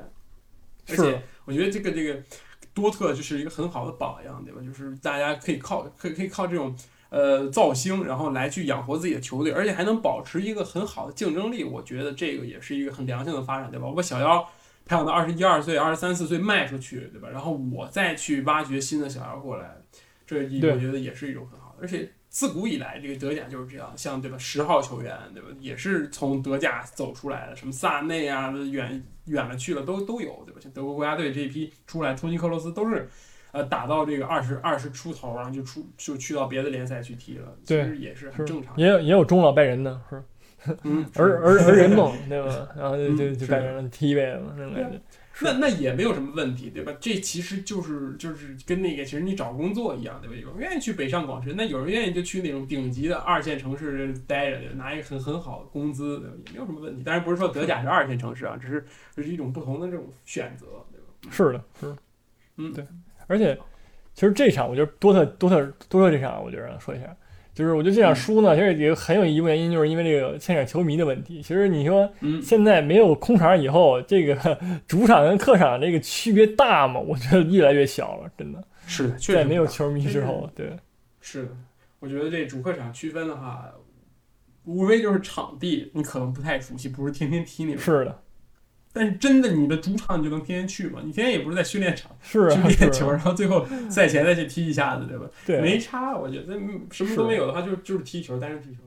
[0.89, 2.21] 而且我觉得这个这个
[2.73, 4.61] 多特就是一个很好的榜样，对吧？
[4.61, 6.75] 就是大家可以靠可以可以靠这种。
[7.11, 13.85] 呃，造星，然后来去养活自己的球队，而且还能保持一个很好的竞争力，我觉得这个也是一个很良性的发展，对吧？
[13.85, 14.41] 我把小妖
[14.85, 17.27] 培养到二十一二岁、二十三四岁卖出去，对吧？
[17.27, 19.75] 然后我再去挖掘新的小妖过来，
[20.25, 21.79] 这一我觉得也是一种很好的。
[21.81, 24.37] 而且自古以来，这个德甲就是这样，像对吧？
[24.37, 25.49] 十号球员，对吧？
[25.59, 30.61] 也是从德甲走出来的，什么萨内啊，远远了去了都都有，对吧？
[30.61, 33.09] 像德国国家队这一批出来，托尼克罗斯都是。
[33.51, 38.73] 呃，打到这个二十二十出头，然后就出就去到别的联赛去踢了，其实也是很正常。
[38.77, 40.23] 也有也有中老拜仁的，是，
[40.83, 42.67] 嗯， 而而而人 梦，对吧？
[42.77, 45.01] 然后就就就拜仁踢一辈子那种感觉。
[45.43, 46.93] 那那也没有什么问题，对吧？
[46.99, 50.35] 这其实就是就是跟那个其实你找工作一样，对吧？
[50.35, 56.35] 有人愿意去北上广深，那有人愿意就去那种顶级的二线城市待着，拿一个很很好的工资，对吧？
[56.45, 57.01] 也没有什么问题。
[57.03, 58.85] 当然不是说德甲是二线城市啊，只是
[59.15, 61.31] 这是一种不同的这种选择，对吧？
[61.31, 61.95] 是的，是，
[62.57, 62.85] 嗯，对。
[63.31, 63.57] 而且，
[64.13, 67.15] 其实这场我觉得多特多特多特这场，我觉得说一下，
[67.53, 71.41] 就是我觉得这场输呢，其实也很有一部分原因，就是因为这个现场球迷的问题。
[71.41, 72.11] 其实你说，
[72.41, 74.57] 现在没有空场以后，这个
[74.87, 76.99] 主场跟客场这个区别大吗？
[76.99, 79.17] 我觉得越来越小了，真的是的。
[79.17, 80.77] 在没有球迷之后，对，
[81.19, 81.49] 是的。
[81.99, 83.71] 我觉得这主客场区分的话，
[84.65, 87.81] 无非就是场地，你可能不太熟悉，不是天天踢那种。
[87.81, 88.21] 是的。
[88.93, 91.01] 但是真的，你的主场你就能天天去吗？
[91.03, 95.25] 你天天也不是在训练场是去练球，然后最后赛前再去踢一下子，对吧？
[95.45, 96.17] 对，没差。
[96.17, 96.59] 我觉得
[96.91, 98.81] 什么都没有的话，就就是踢球，单纯踢球。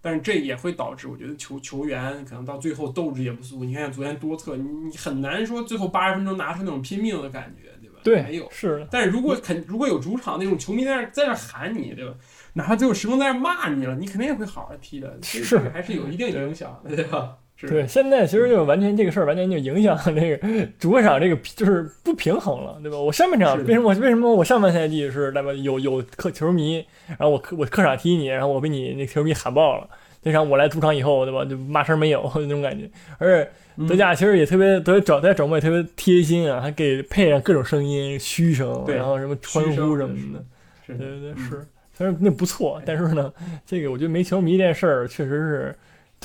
[0.00, 3.64] 但是这也会导致，我觉得球球员可能到最后斗志也不足。
[3.64, 7.96] 你看昨天多特，你你很难说最后八十分钟拿出那种拼命的感觉，对吧？
[8.04, 8.46] 对，没有。
[8.50, 8.86] 是。
[8.90, 12.14] 但是如果肯如果有主场那种球迷在那在那喊你，对吧？
[12.52, 15.18] 哪怕最后十分钟在那骂你了，你肯定也会好好踢的。
[15.22, 17.38] 是，还是有一定影响，对吧？
[17.68, 22.98] 对，现在其实就完全这个事儿，完全就影响那个主客场这个就是不平衡了，对吧？
[22.98, 29.88] 我上半场为什么为什么我上半赛季是那么有有客球迷，然后我客我客场踢你，然后我被你那球迷喊爆了，
[30.22, 31.44] 这场我来主场以后，对吧？
[31.44, 32.88] 就嘛事儿没有 那种感觉。
[33.18, 33.50] 而且
[33.88, 40.44] 德甲其实也特别特别找在转播也特别贴心啊，还给配上各种声音嘘声，然后什么欢呼什么的，
[40.86, 43.32] 对对对，是，虽然那不错，但是呢，
[43.66, 45.74] 这个我觉得没球迷这件事儿确实是。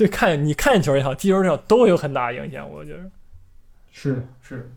[0.00, 2.66] 对，看你看球也好，踢球也好，都有很大影响。
[2.70, 3.10] 我觉得
[3.92, 4.72] 是是，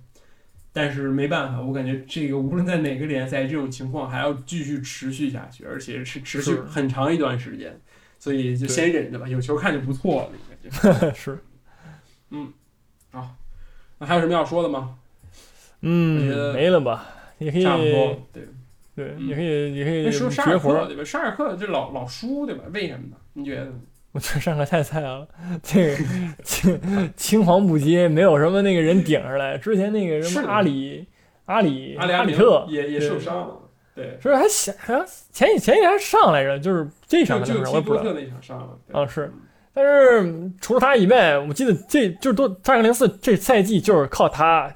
[0.74, 7.80] 但是没办法，我感觉这个无论在哪个联赛，这种情况还要继续持续下去，而且是持续很长一段时间，
[8.20, 9.26] 所以就先忍着吧。
[9.26, 11.14] 有球看就不错了。
[11.16, 11.40] 是，
[12.32, 12.52] 嗯，
[13.12, 13.34] 好，
[14.00, 14.98] 那还有什么要说的吗？
[15.80, 17.06] 嗯，没了吧？
[17.38, 18.46] 也可以，差不多，对
[18.94, 20.12] 对，也可以，也可以。
[20.12, 21.04] 说沙尔克对吧？
[21.06, 22.66] 沙尔克这老老输对吧？
[22.74, 23.16] 为什么呢？
[23.32, 23.72] 你觉得？
[24.14, 25.28] 我觉得上课太菜了，
[25.64, 26.04] 这个
[26.44, 29.58] 青青黄不接，没有什么那个人顶上来。
[29.58, 31.08] 之前那个什么阿里
[31.46, 33.58] 阿里阿里阿里特也也受伤了，
[33.96, 38.14] 对，所以还想还前前几天还上来着，就是这场就我也不知道。
[38.14, 39.34] 那场上了啊是，
[39.74, 44.72] 但是除了他以外，我记得这就是都扎克零四这赛季就是靠他，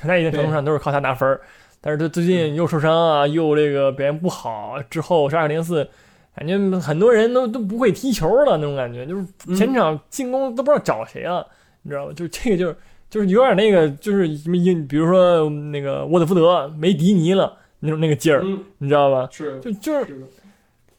[0.00, 1.42] 很大一定程度上都是靠他拿分儿。
[1.82, 5.86] 但是他最近又受伤啊，又这个表现不好，之后沙尔零四。
[6.34, 11.46] 感觉很多人都都不会踢球了那种感觉，就是嗯前场进攻都不知道找谁了，
[11.82, 12.12] 你知道吗？
[12.14, 12.76] 就这个就是
[13.10, 19.28] 就是有点那个就是什么英，比如说那个沃特福德没迪尼了那种那个劲儿，嗯，你知道吧？
[19.30, 20.24] 是就就是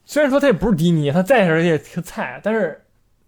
[0.04, 2.80] 虽然说他也不是迪尼，他再是也挺菜，但是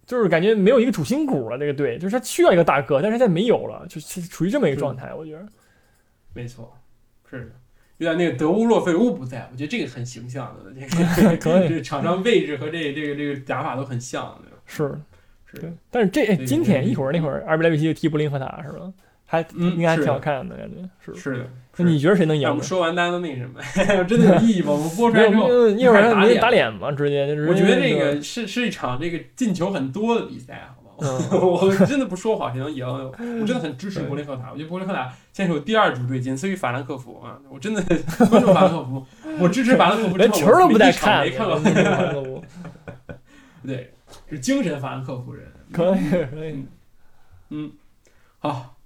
[0.05, 1.57] 就是感觉没有一个主心骨了。
[1.57, 5.13] 这个队就是他需要一个大哥，但是现在没有了，就是处于这么一个状态。
[5.13, 5.45] 我觉得
[6.33, 6.71] 没错，
[7.29, 7.51] 是的。
[7.97, 14.57] 有点那个德乌洛费乌不在，我觉得这个很形象的，这个 可以这场上位置和这这个这个打法都很像，对吧？
[14.65, 14.99] 是
[15.45, 18.91] 是对，但是这今天一会儿那会儿阿比莱维奇就踢布林和塔是吧？
[19.29, 21.15] 还嗯应该还挺好看的感觉，是。
[21.19, 21.49] 是的。
[21.79, 22.63] 那你觉得谁能赢我们？
[22.63, 23.61] 说完大家都那个什么，
[24.05, 24.71] 真的有意义吗？
[24.71, 27.47] 我们播出，来之后，一会儿打脸没打脸嘛，直接就是。
[27.47, 30.76] 我觉得这个是是一场这个进球很多的比赛，好不好？
[30.76, 32.85] 嗯我真的不说谎，谁能赢？
[32.85, 34.51] 我真的很支持柏林赫塔。
[34.51, 37.39] 我觉得柏林赫塔现在是我第二主队，仅次于法兰克福啊！
[37.49, 37.81] 我真的
[38.29, 39.05] 关注法兰克福，
[39.39, 42.23] 我支持法兰克福之连后，球都不带看，没看过。
[42.23, 42.43] 过。
[43.63, 43.93] 对，
[44.29, 45.45] 是精神法兰克福人。
[45.71, 46.65] 可以可以，
[47.49, 47.71] 嗯，
[48.39, 48.77] 好，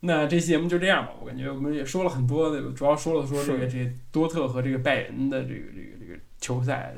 [0.00, 1.12] 那这期节目就这样吧。
[1.20, 6.94] 我感觉我们也说了很多的，主要说了说这个这个多特和这个拜仁的这个这个这个球赛，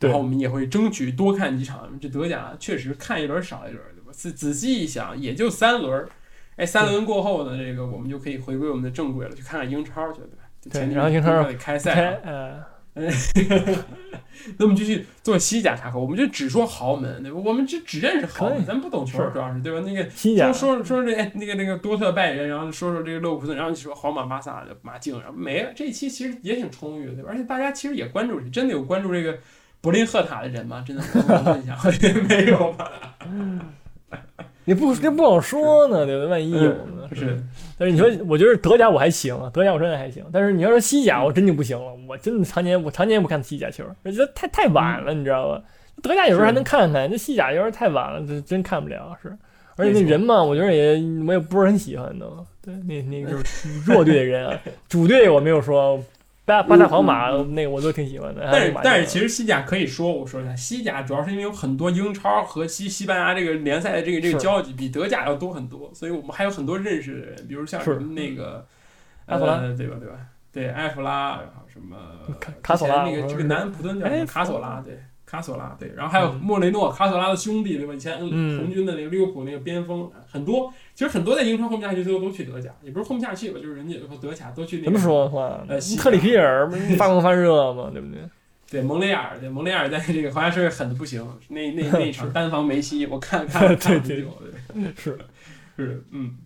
[0.00, 1.88] 然后我们也会争取多看几场。
[2.00, 3.82] 这德甲确实看一轮少一轮？
[4.12, 6.06] 仔仔细一想，也就三轮。
[6.56, 10.44] 哎，三轮过后呢，这个我们就可以回归我们的正轨了，去看看英超去了，对吧？
[10.70, 13.10] 前几对然后英超得开赛开了，呃，
[14.58, 17.40] 那我们继续做西甲插口，我们就只说豪门，对吧？
[17.42, 19.80] 我们只只认识豪门，咱不懂球，主要是对吧？
[19.86, 25.72] 那个西甲说说说这哎那个那个多特拜仁，然后说说这个勒沃库森，然后你说皇马巴萨的马竞，然后没了。
[25.74, 27.30] 这一期其实也挺充裕的，对吧？
[27.30, 29.38] 而且大家其实也关注，真的有关注这个
[29.80, 30.84] 柏林赫塔的人吗？
[30.86, 31.78] 真的，我问一下，
[32.28, 32.90] 没有吧？
[34.64, 36.30] 也不这不好说呢，对吧？
[36.30, 37.08] 万一有呢？
[37.10, 37.42] 嗯是，
[37.76, 40.24] 但是你说，我觉得德甲我还行，德甲我真的还行。
[40.32, 41.92] 但是你要说西甲，我真就不行了。
[42.08, 45.62] 我真的常年我常年不看西甲球，我觉得太太晚了，你知道吧？
[46.02, 49.16] 德甲有时候还能看看，那西甲有时候太晚了，这真看不了。
[49.22, 49.36] 是，
[49.76, 50.94] 而且那人嘛，我觉得也
[51.26, 52.26] 我也不是很喜欢的。
[52.64, 54.58] 对，那那就是 弱队的人啊，
[54.88, 56.00] 主队我没有说。
[56.44, 68.66] 巴巴萨、皇马那个我都挺喜欢的，但是但是其实实西甲可以说，我说一下，西甲主要是因为有很多英超和西西班牙这个联赛的这个这个交集比德甲要多很多，所以我们还有很多认识的人，比如像什么那个
[69.26, 70.16] 埃弗拉呃，对吧对吧？
[70.52, 71.96] 对，埃弗拉，然后什么
[72.40, 75.00] 卡卡索拉那个这个南安普敦叫什么哎卡索拉，对。
[75.32, 77.94] 卡索拉对，然后还有嗯莫雷诺、卡索拉的兄弟对吧？
[77.94, 84.90] 以前嗯红军的那个利物浦那个边锋很多，其实很多在英超混不下去，最后都去德甲，也不是混不下去吧，就是人家和德甲都去那个。
[84.90, 88.20] 怎么说的话呃特里皮尔不是发光发热嘛， 对不对？
[88.70, 94.28] 对蒙雷尔，对蒙雷尔在这个皇家社会狠的不行，那那 那场单防梅西，我看 看了看了很对久，
[94.74, 95.18] 对，是，
[95.78, 96.36] 是，嗯，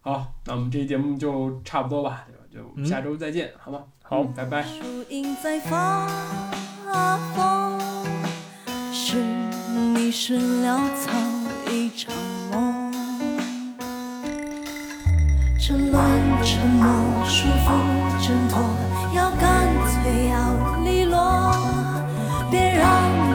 [0.00, 2.68] 好，那我们这期节目就差不多吧，对吧？
[2.76, 3.82] 就下周再见，好吗？
[4.02, 4.64] 好嗯拜拜。
[9.10, 9.16] 是
[9.94, 11.10] 你是潦草
[11.70, 12.14] 一场
[12.52, 12.92] 梦。
[15.58, 16.04] 沉沦、
[16.44, 16.84] 沉默、
[17.24, 17.72] 束缚、
[18.20, 18.60] 挣脱，
[19.14, 20.36] 要干脆要
[20.84, 21.56] 利落，
[22.50, 22.84] 别让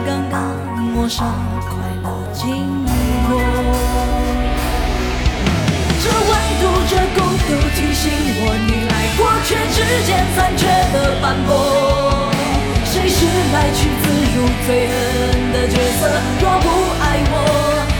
[0.06, 0.36] 尴尬
[0.94, 1.24] 抹杀
[1.66, 2.84] 快乐经
[3.26, 3.34] 过。
[5.98, 12.03] 这温度，这孤独提醒我，你来过却之间残缺的斑驳。
[13.04, 16.08] 谁是来去自如最狠的角色？
[16.40, 16.66] 若不
[17.02, 17.36] 爱我，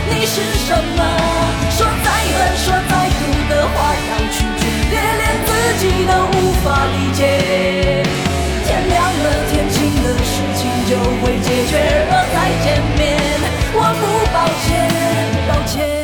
[0.08, 1.04] 你是什么？
[1.68, 5.48] 说再狠，说再毒的话要去决裂，连自
[5.78, 7.20] 己都无法理解。
[8.64, 11.76] 天亮了，天晴了，事情就会解决。
[12.08, 13.20] 若再见面，
[13.74, 14.02] 我不
[14.32, 14.88] 抱歉，
[15.46, 16.03] 抱歉。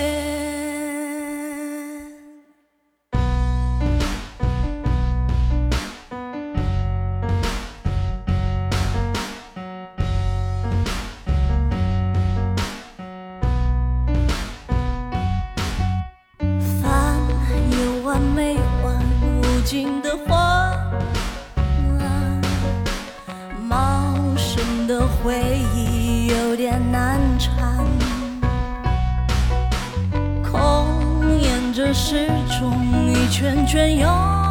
[31.92, 32.26] 时
[32.58, 34.49] 钟一圈圈涌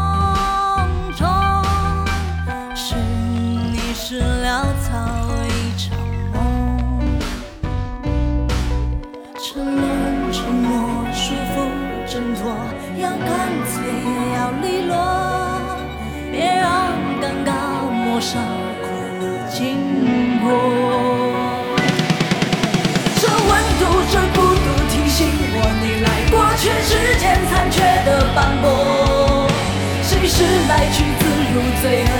[30.70, 32.13] 来去自如，最狠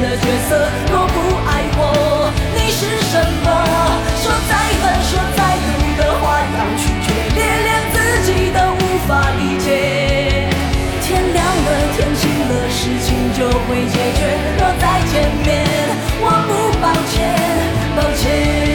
[0.00, 0.56] 的角色。
[0.90, 2.80] 若不爱我，你是
[3.12, 3.46] 什么？
[4.16, 5.68] 说再狠，说再毒
[6.00, 7.06] 的话，要拒绝。
[7.36, 7.44] 连
[7.92, 10.48] 自己都无法理解。
[11.02, 14.20] 天亮了，天晴了，事情就会解决。
[14.56, 14.82] 若再
[15.12, 15.68] 见面，
[16.22, 17.36] 我不抱歉，
[17.94, 18.69] 抱歉。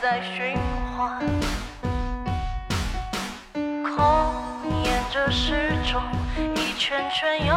[0.00, 0.56] 在循
[0.96, 1.20] 环，
[3.84, 6.02] 空沿着时钟
[6.56, 7.54] 一圈圈涌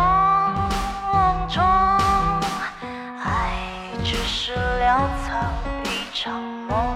[1.47, 1.63] 中，
[3.23, 3.53] 爱
[4.03, 5.39] 只是潦草
[5.85, 6.33] 一场
[6.67, 6.92] 梦。